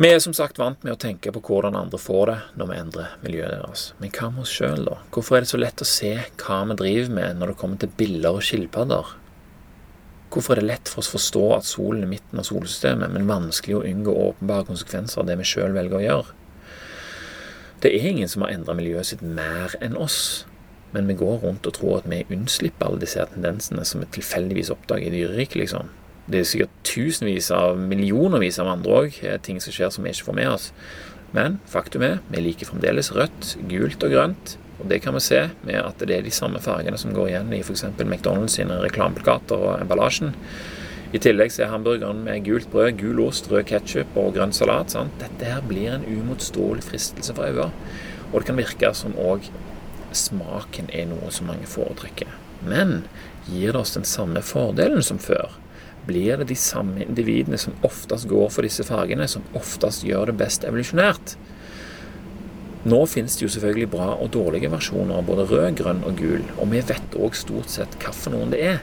Vi 0.00 0.08
er 0.08 0.20
som 0.24 0.32
sagt 0.32 0.56
vant 0.56 0.80
med 0.80 0.94
å 0.94 1.00
tenke 1.00 1.28
på 1.28 1.42
hvordan 1.44 1.74
andre 1.76 1.98
får 2.00 2.30
det 2.30 2.36
når 2.56 2.68
vi 2.70 2.76
endrer 2.80 3.16
miljøet 3.20 3.50
deres. 3.52 3.82
Men 4.00 4.12
hva 4.16 4.30
med 4.32 4.46
oss 4.46 4.52
sjøl, 4.56 4.86
da? 4.86 4.94
Hvorfor 5.12 5.36
er 5.36 5.44
det 5.44 5.50
så 5.50 5.60
lett 5.60 5.82
å 5.84 5.88
se 5.88 6.14
hva 6.40 6.60
vi 6.70 6.76
driver 6.80 7.10
med 7.18 7.36
når 7.36 7.52
det 7.52 7.56
kommer 7.60 7.82
til 7.82 7.92
biller 7.98 8.38
og 8.38 8.46
skilpadder? 8.48 9.10
Hvorfor 10.32 10.54
er 10.54 10.62
det 10.62 10.70
lett 10.70 10.88
for 10.88 11.02
oss 11.02 11.10
å 11.10 11.18
forstå 11.18 11.44
at 11.56 11.68
solen 11.68 12.06
er 12.06 12.12
midten 12.14 12.40
av 12.40 12.48
solsystemet, 12.48 13.12
men 13.12 13.28
vanskelig 13.28 13.76
å 13.76 13.82
unngå 13.90 14.14
åpenbare 14.30 14.70
konsekvenser 14.70 15.20
av 15.20 15.28
det 15.28 15.36
vi 15.42 15.48
sjøl 15.52 15.76
velger 15.76 15.98
å 15.98 16.04
gjøre? 16.06 16.36
Det 17.84 17.92
er 17.92 18.08
ingen 18.14 18.28
som 18.28 18.46
har 18.46 18.54
endra 18.54 18.76
miljøet 18.80 19.10
sitt 19.10 19.24
mer 19.24 19.76
enn 19.84 20.00
oss. 20.00 20.46
Men 20.94 21.06
vi 21.06 21.18
går 21.20 21.42
rundt 21.44 21.66
og 21.68 21.76
tror 21.76 22.00
at 22.00 22.08
vi 22.10 22.24
unnslipper 22.34 22.88
alle 22.88 23.02
disse 23.02 23.24
tendensene 23.34 23.84
som 23.86 24.02
vi 24.02 24.10
tilfeldigvis 24.18 24.72
oppdager 24.74 25.10
i 25.10 25.20
dyreriket, 25.20 25.60
liksom. 25.62 25.92
Det 26.30 26.40
er 26.40 26.46
sikkert 26.46 26.74
tusenvis 26.86 27.50
av 27.54 27.78
millionervis 27.78 28.60
av 28.62 28.68
andre 28.70 28.98
òg, 29.02 29.20
eh, 29.26 29.38
ting 29.42 29.60
som 29.62 29.74
skjer 29.74 29.90
som 29.90 30.04
vi 30.04 30.12
ikke 30.14 30.28
får 30.28 30.38
med 30.38 30.50
oss. 30.50 30.72
Men 31.34 31.60
faktum 31.70 32.02
er, 32.02 32.18
vi 32.30 32.42
liker 32.42 32.66
fremdeles 32.66 33.12
rødt, 33.14 33.56
gult 33.70 34.02
og 34.02 34.10
grønt. 34.10 34.56
Og 34.80 34.88
det 34.88 35.02
kan 35.04 35.14
vi 35.14 35.20
se 35.20 35.40
med 35.66 35.76
at 35.76 35.98
det 35.98 36.16
er 36.16 36.22
de 36.22 36.32
samme 36.32 36.60
fargene 36.62 36.98
som 36.98 37.12
går 37.14 37.28
igjen 37.28 37.52
i 37.52 37.60
f.eks. 37.60 37.84
McDonald's 38.00 38.56
sine 38.56 38.78
reklameplakater 38.80 39.60
og 39.60 39.82
emballasjen. 39.82 40.32
I 41.12 41.18
tillegg 41.18 41.50
så 41.50 41.64
er 41.64 41.72
hamburgeren 41.72 42.22
med 42.24 42.44
gult 42.46 42.70
brød, 42.70 42.94
gul 43.00 43.20
ost, 43.24 43.50
rød 43.50 43.66
ketsjup 43.66 44.14
og 44.20 44.32
grønn 44.36 44.54
salat. 44.54 44.94
Sant? 44.94 45.16
Dette 45.18 45.48
her 45.50 45.62
blir 45.66 45.96
en 45.96 46.06
umotståelig 46.06 46.86
fristelse 46.86 47.34
for 47.34 47.50
øynene. 47.50 47.74
Og 48.30 48.38
det 48.38 48.46
kan 48.46 48.60
virke 48.60 48.92
som 48.94 49.16
òg 49.18 49.50
smaken 50.16 50.90
er 50.94 51.08
noe 51.10 51.30
som 51.34 51.50
mange 51.50 51.68
foretrekker. 51.70 52.30
Men 52.66 53.04
gir 53.48 53.72
det 53.72 53.80
oss 53.80 53.94
den 53.96 54.06
samme 54.08 54.42
fordelen 54.44 55.02
som 55.02 55.20
før? 55.22 55.52
Blir 56.06 56.40
det 56.40 56.48
de 56.50 56.56
samme 56.56 57.04
individene 57.04 57.58
som 57.60 57.76
oftest 57.86 58.28
går 58.28 58.48
for 58.52 58.66
disse 58.66 58.84
fargene, 58.88 59.28
som 59.28 59.44
oftest 59.56 60.04
gjør 60.06 60.30
det 60.30 60.38
best 60.40 60.64
evolusjonært? 60.68 61.36
Nå 62.88 63.02
finnes 63.12 63.36
det 63.36 63.44
jo 63.44 63.52
selvfølgelig 63.52 63.90
bra 63.92 64.14
og 64.14 64.30
dårlige 64.32 64.70
versjoner 64.72 65.18
av 65.18 65.26
både 65.28 65.44
rød, 65.50 65.74
grønn 65.82 66.00
og 66.08 66.16
gul, 66.16 66.46
og 66.56 66.70
vi 66.72 66.80
vet 66.88 67.18
òg 67.20 67.36
stort 67.36 67.68
sett 67.72 67.98
hvilke 68.00 68.46
det 68.54 68.62
er. 68.70 68.80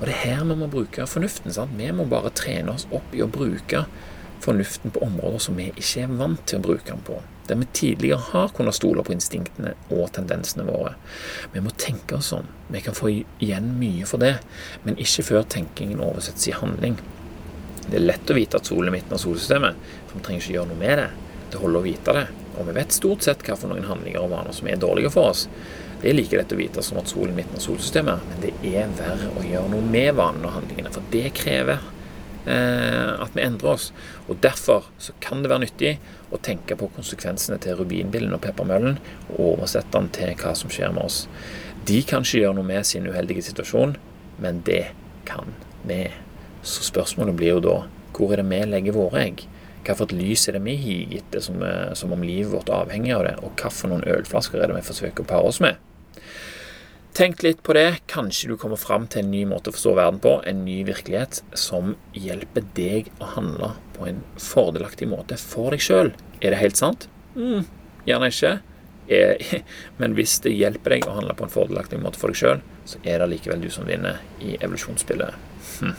Og 0.00 0.06
det 0.08 0.14
er 0.14 0.22
her 0.24 0.48
vi 0.48 0.56
må 0.58 0.70
bruke 0.72 1.06
fornuften. 1.06 1.52
sant? 1.52 1.76
Vi 1.76 1.92
må 1.92 2.08
bare 2.08 2.32
trene 2.32 2.72
oss 2.72 2.88
opp 2.90 3.12
i 3.12 3.22
å 3.22 3.28
bruke 3.28 3.84
fornuften 4.44 4.92
på 4.92 5.04
områder 5.04 5.38
som 5.38 5.60
vi 5.60 5.70
ikke 5.76 6.06
er 6.06 6.18
vant 6.18 6.42
til 6.48 6.58
å 6.58 6.64
bruke 6.64 6.88
den 6.88 7.04
på 7.04 7.20
der 7.48 7.58
vi 7.60 7.66
tidligere 7.76 8.20
har 8.30 8.52
kunnet 8.56 8.76
stole 8.76 9.04
på 9.04 9.12
instinktene 9.12 9.74
og 9.92 10.06
tendensene 10.16 10.64
våre. 10.68 10.94
Vi 11.52 11.60
må 11.64 11.72
tenke 11.80 12.16
oss 12.18 12.32
om. 12.36 12.46
Vi 12.72 12.80
kan 12.84 12.96
få 12.96 13.10
igjen 13.12 13.74
mye 13.80 14.08
for 14.08 14.22
det, 14.22 14.38
men 14.86 14.96
ikke 15.00 15.26
før 15.28 15.44
tenkingen 15.56 16.00
oversettes 16.04 16.48
i 16.48 16.56
handling. 16.56 16.96
Det 17.84 17.98
er 18.00 18.06
lett 18.06 18.32
å 18.32 18.38
vite 18.38 18.56
at 18.56 18.70
solen 18.70 18.88
er 18.88 18.96
midten 18.96 19.16
av 19.16 19.20
solsystemet, 19.20 19.76
for 20.08 20.18
vi 20.18 20.24
trenger 20.24 20.44
ikke 20.44 20.56
gjøre 20.56 20.72
noe 20.72 20.80
med 20.80 20.98
det. 21.02 21.08
Det 21.52 21.60
holder 21.60 21.80
å 21.80 21.84
vite 21.84 22.16
det. 22.16 22.26
Og 22.54 22.68
vi 22.68 22.76
vet 22.76 22.94
stort 22.96 23.24
sett 23.26 23.42
hva 23.44 23.56
for 23.58 23.70
noen 23.70 23.88
handlinger 23.88 24.24
og 24.24 24.32
vaner 24.32 24.56
som 24.56 24.68
er 24.70 24.80
dårlige 24.80 25.12
for 25.12 25.34
oss. 25.34 25.48
Det 26.00 26.10
er 26.10 26.16
like 26.16 26.36
lett 26.38 26.52
å 26.52 26.58
vite 26.58 26.82
som 26.84 26.98
at 27.00 27.10
solen 27.10 27.32
er 27.32 27.42
midten 27.42 27.58
av 27.58 27.64
solsystemet, 27.64 28.24
men 28.30 28.40
det 28.42 28.52
er 28.70 28.90
verre 28.98 29.30
å 29.36 29.44
gjøre 29.44 29.70
noe 29.72 29.84
med 29.88 30.16
vanene 30.18 30.48
og 30.48 30.56
handlingene, 30.58 30.92
for 30.92 31.06
det 31.12 31.30
krever 31.36 31.80
eh, 32.46 33.12
at 33.24 33.36
vi 33.36 33.44
endrer 33.44 33.76
oss. 33.76 33.90
Og 34.28 34.40
Derfor 34.44 34.90
så 34.98 35.14
kan 35.24 35.44
det 35.44 35.52
være 35.52 35.64
nyttig 35.64 35.94
å 36.34 36.42
tenke 36.42 36.76
på 36.78 36.90
konsekvensene 36.96 37.60
til 37.62 37.78
rubinbillen 37.78 38.34
og 38.36 38.42
peppermøllen, 38.44 38.98
og 39.34 39.54
oversette 39.54 39.94
den 39.94 40.10
til 40.14 40.34
hva 40.40 40.54
som 40.58 40.72
skjer 40.72 40.94
med 40.94 41.06
oss. 41.06 41.24
De 41.86 42.00
kan 42.06 42.24
ikke 42.24 42.42
gjøre 42.42 42.58
noe 42.58 42.68
med 42.68 42.86
sin 42.88 43.06
uheldige 43.08 43.46
situasjon, 43.50 43.96
men 44.42 44.62
det 44.66 44.86
kan 45.28 45.54
vi. 45.88 46.06
Så 46.64 46.86
spørsmålet 46.86 47.36
blir 47.38 47.56
jo 47.56 47.64
da 47.64 47.76
hvor 48.14 48.32
er 48.32 48.40
det 48.40 48.48
vi 48.48 48.60
legger 48.70 48.96
våre 48.96 49.24
egg? 49.26 49.46
Hvilket 49.84 50.14
lys 50.16 50.46
er 50.48 50.56
det 50.56 50.62
vi 50.64 50.76
higer 50.80 51.18
etter 51.18 51.42
som, 51.44 51.58
eh, 51.62 51.92
som, 51.98 52.12
om 52.14 52.22
livet 52.24 52.52
vårt 52.54 52.70
avhenger 52.72 53.18
av 53.18 53.24
det? 53.26 53.34
Og 53.44 53.58
hvilke 53.58 54.14
ølflasker 54.16 54.62
er 54.62 54.70
det 54.70 54.78
vi 54.78 54.86
forsøker 54.86 55.24
å 55.24 55.28
pare 55.28 55.50
oss 55.50 55.60
med? 55.60 55.76
Tenk 57.14 57.44
litt 57.46 57.62
på 57.62 57.76
det. 57.76 58.00
Kanskje 58.10 58.48
du 58.50 58.56
kommer 58.58 58.74
fram 58.80 59.04
til 59.06 59.22
en 59.22 59.28
ny 59.30 59.44
måte 59.46 59.70
å 59.70 59.74
forstå 59.76 59.92
verden 59.94 60.16
på. 60.18 60.32
En 60.50 60.64
ny 60.66 60.80
virkelighet 60.88 61.44
som 61.54 61.92
hjelper 62.10 62.66
deg 62.74 63.12
å 63.22 63.28
handle 63.36 63.68
på 63.94 64.08
en 64.10 64.18
fordelaktig 64.42 65.06
måte 65.12 65.38
for 65.38 65.70
deg 65.70 65.84
sjøl. 65.84 66.10
Er 66.40 66.50
det 66.50 66.58
helt 66.58 66.80
sant? 66.80 67.06
Mm, 67.38 67.68
gjerne 68.10 68.32
ikke. 68.34 68.52
Eh, 69.06 69.54
men 70.02 70.18
hvis 70.18 70.40
det 70.42 70.56
hjelper 70.56 70.96
deg 70.96 71.06
å 71.06 71.14
handle 71.20 71.38
på 71.38 71.46
en 71.46 71.54
fordelaktig 71.54 72.02
måte 72.02 72.18
for 72.18 72.34
deg 72.34 72.42
sjøl, 72.42 72.66
så 72.82 72.98
er 73.06 73.22
det 73.22 73.30
likevel 73.36 73.62
du 73.62 73.70
som 73.70 73.86
vinner 73.86 74.18
i 74.42 74.58
evolusjonsspillet. 74.58 75.38
Hm. 75.84 75.94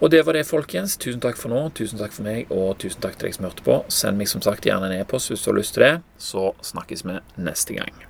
Og 0.00 0.08
det 0.14 0.24
var 0.24 0.38
det, 0.38 0.48
folkens. 0.48 0.96
Tusen 0.96 1.20
takk 1.20 1.36
for 1.36 1.52
nå. 1.52 1.66
Tusen 1.76 2.00
takk 2.00 2.16
for 2.16 2.24
meg, 2.24 2.48
og 2.48 2.78
tusen 2.80 3.04
takk 3.04 3.20
til 3.20 3.28
deg 3.28 3.36
som 3.36 3.50
hørte 3.50 3.68
på. 3.68 3.82
Send 3.92 4.16
meg 4.16 4.32
som 4.32 4.40
sagt 4.40 4.64
gjerne 4.64 4.88
en 4.88 5.02
e-post 5.02 5.28
hvis 5.28 5.44
du 5.44 5.52
har 5.52 5.60
lyst 5.60 5.76
til 5.76 5.90
det. 5.90 5.96
Så 6.16 6.54
snakkes 6.72 7.04
vi 7.04 7.20
neste 7.36 7.76
gang. 7.76 8.07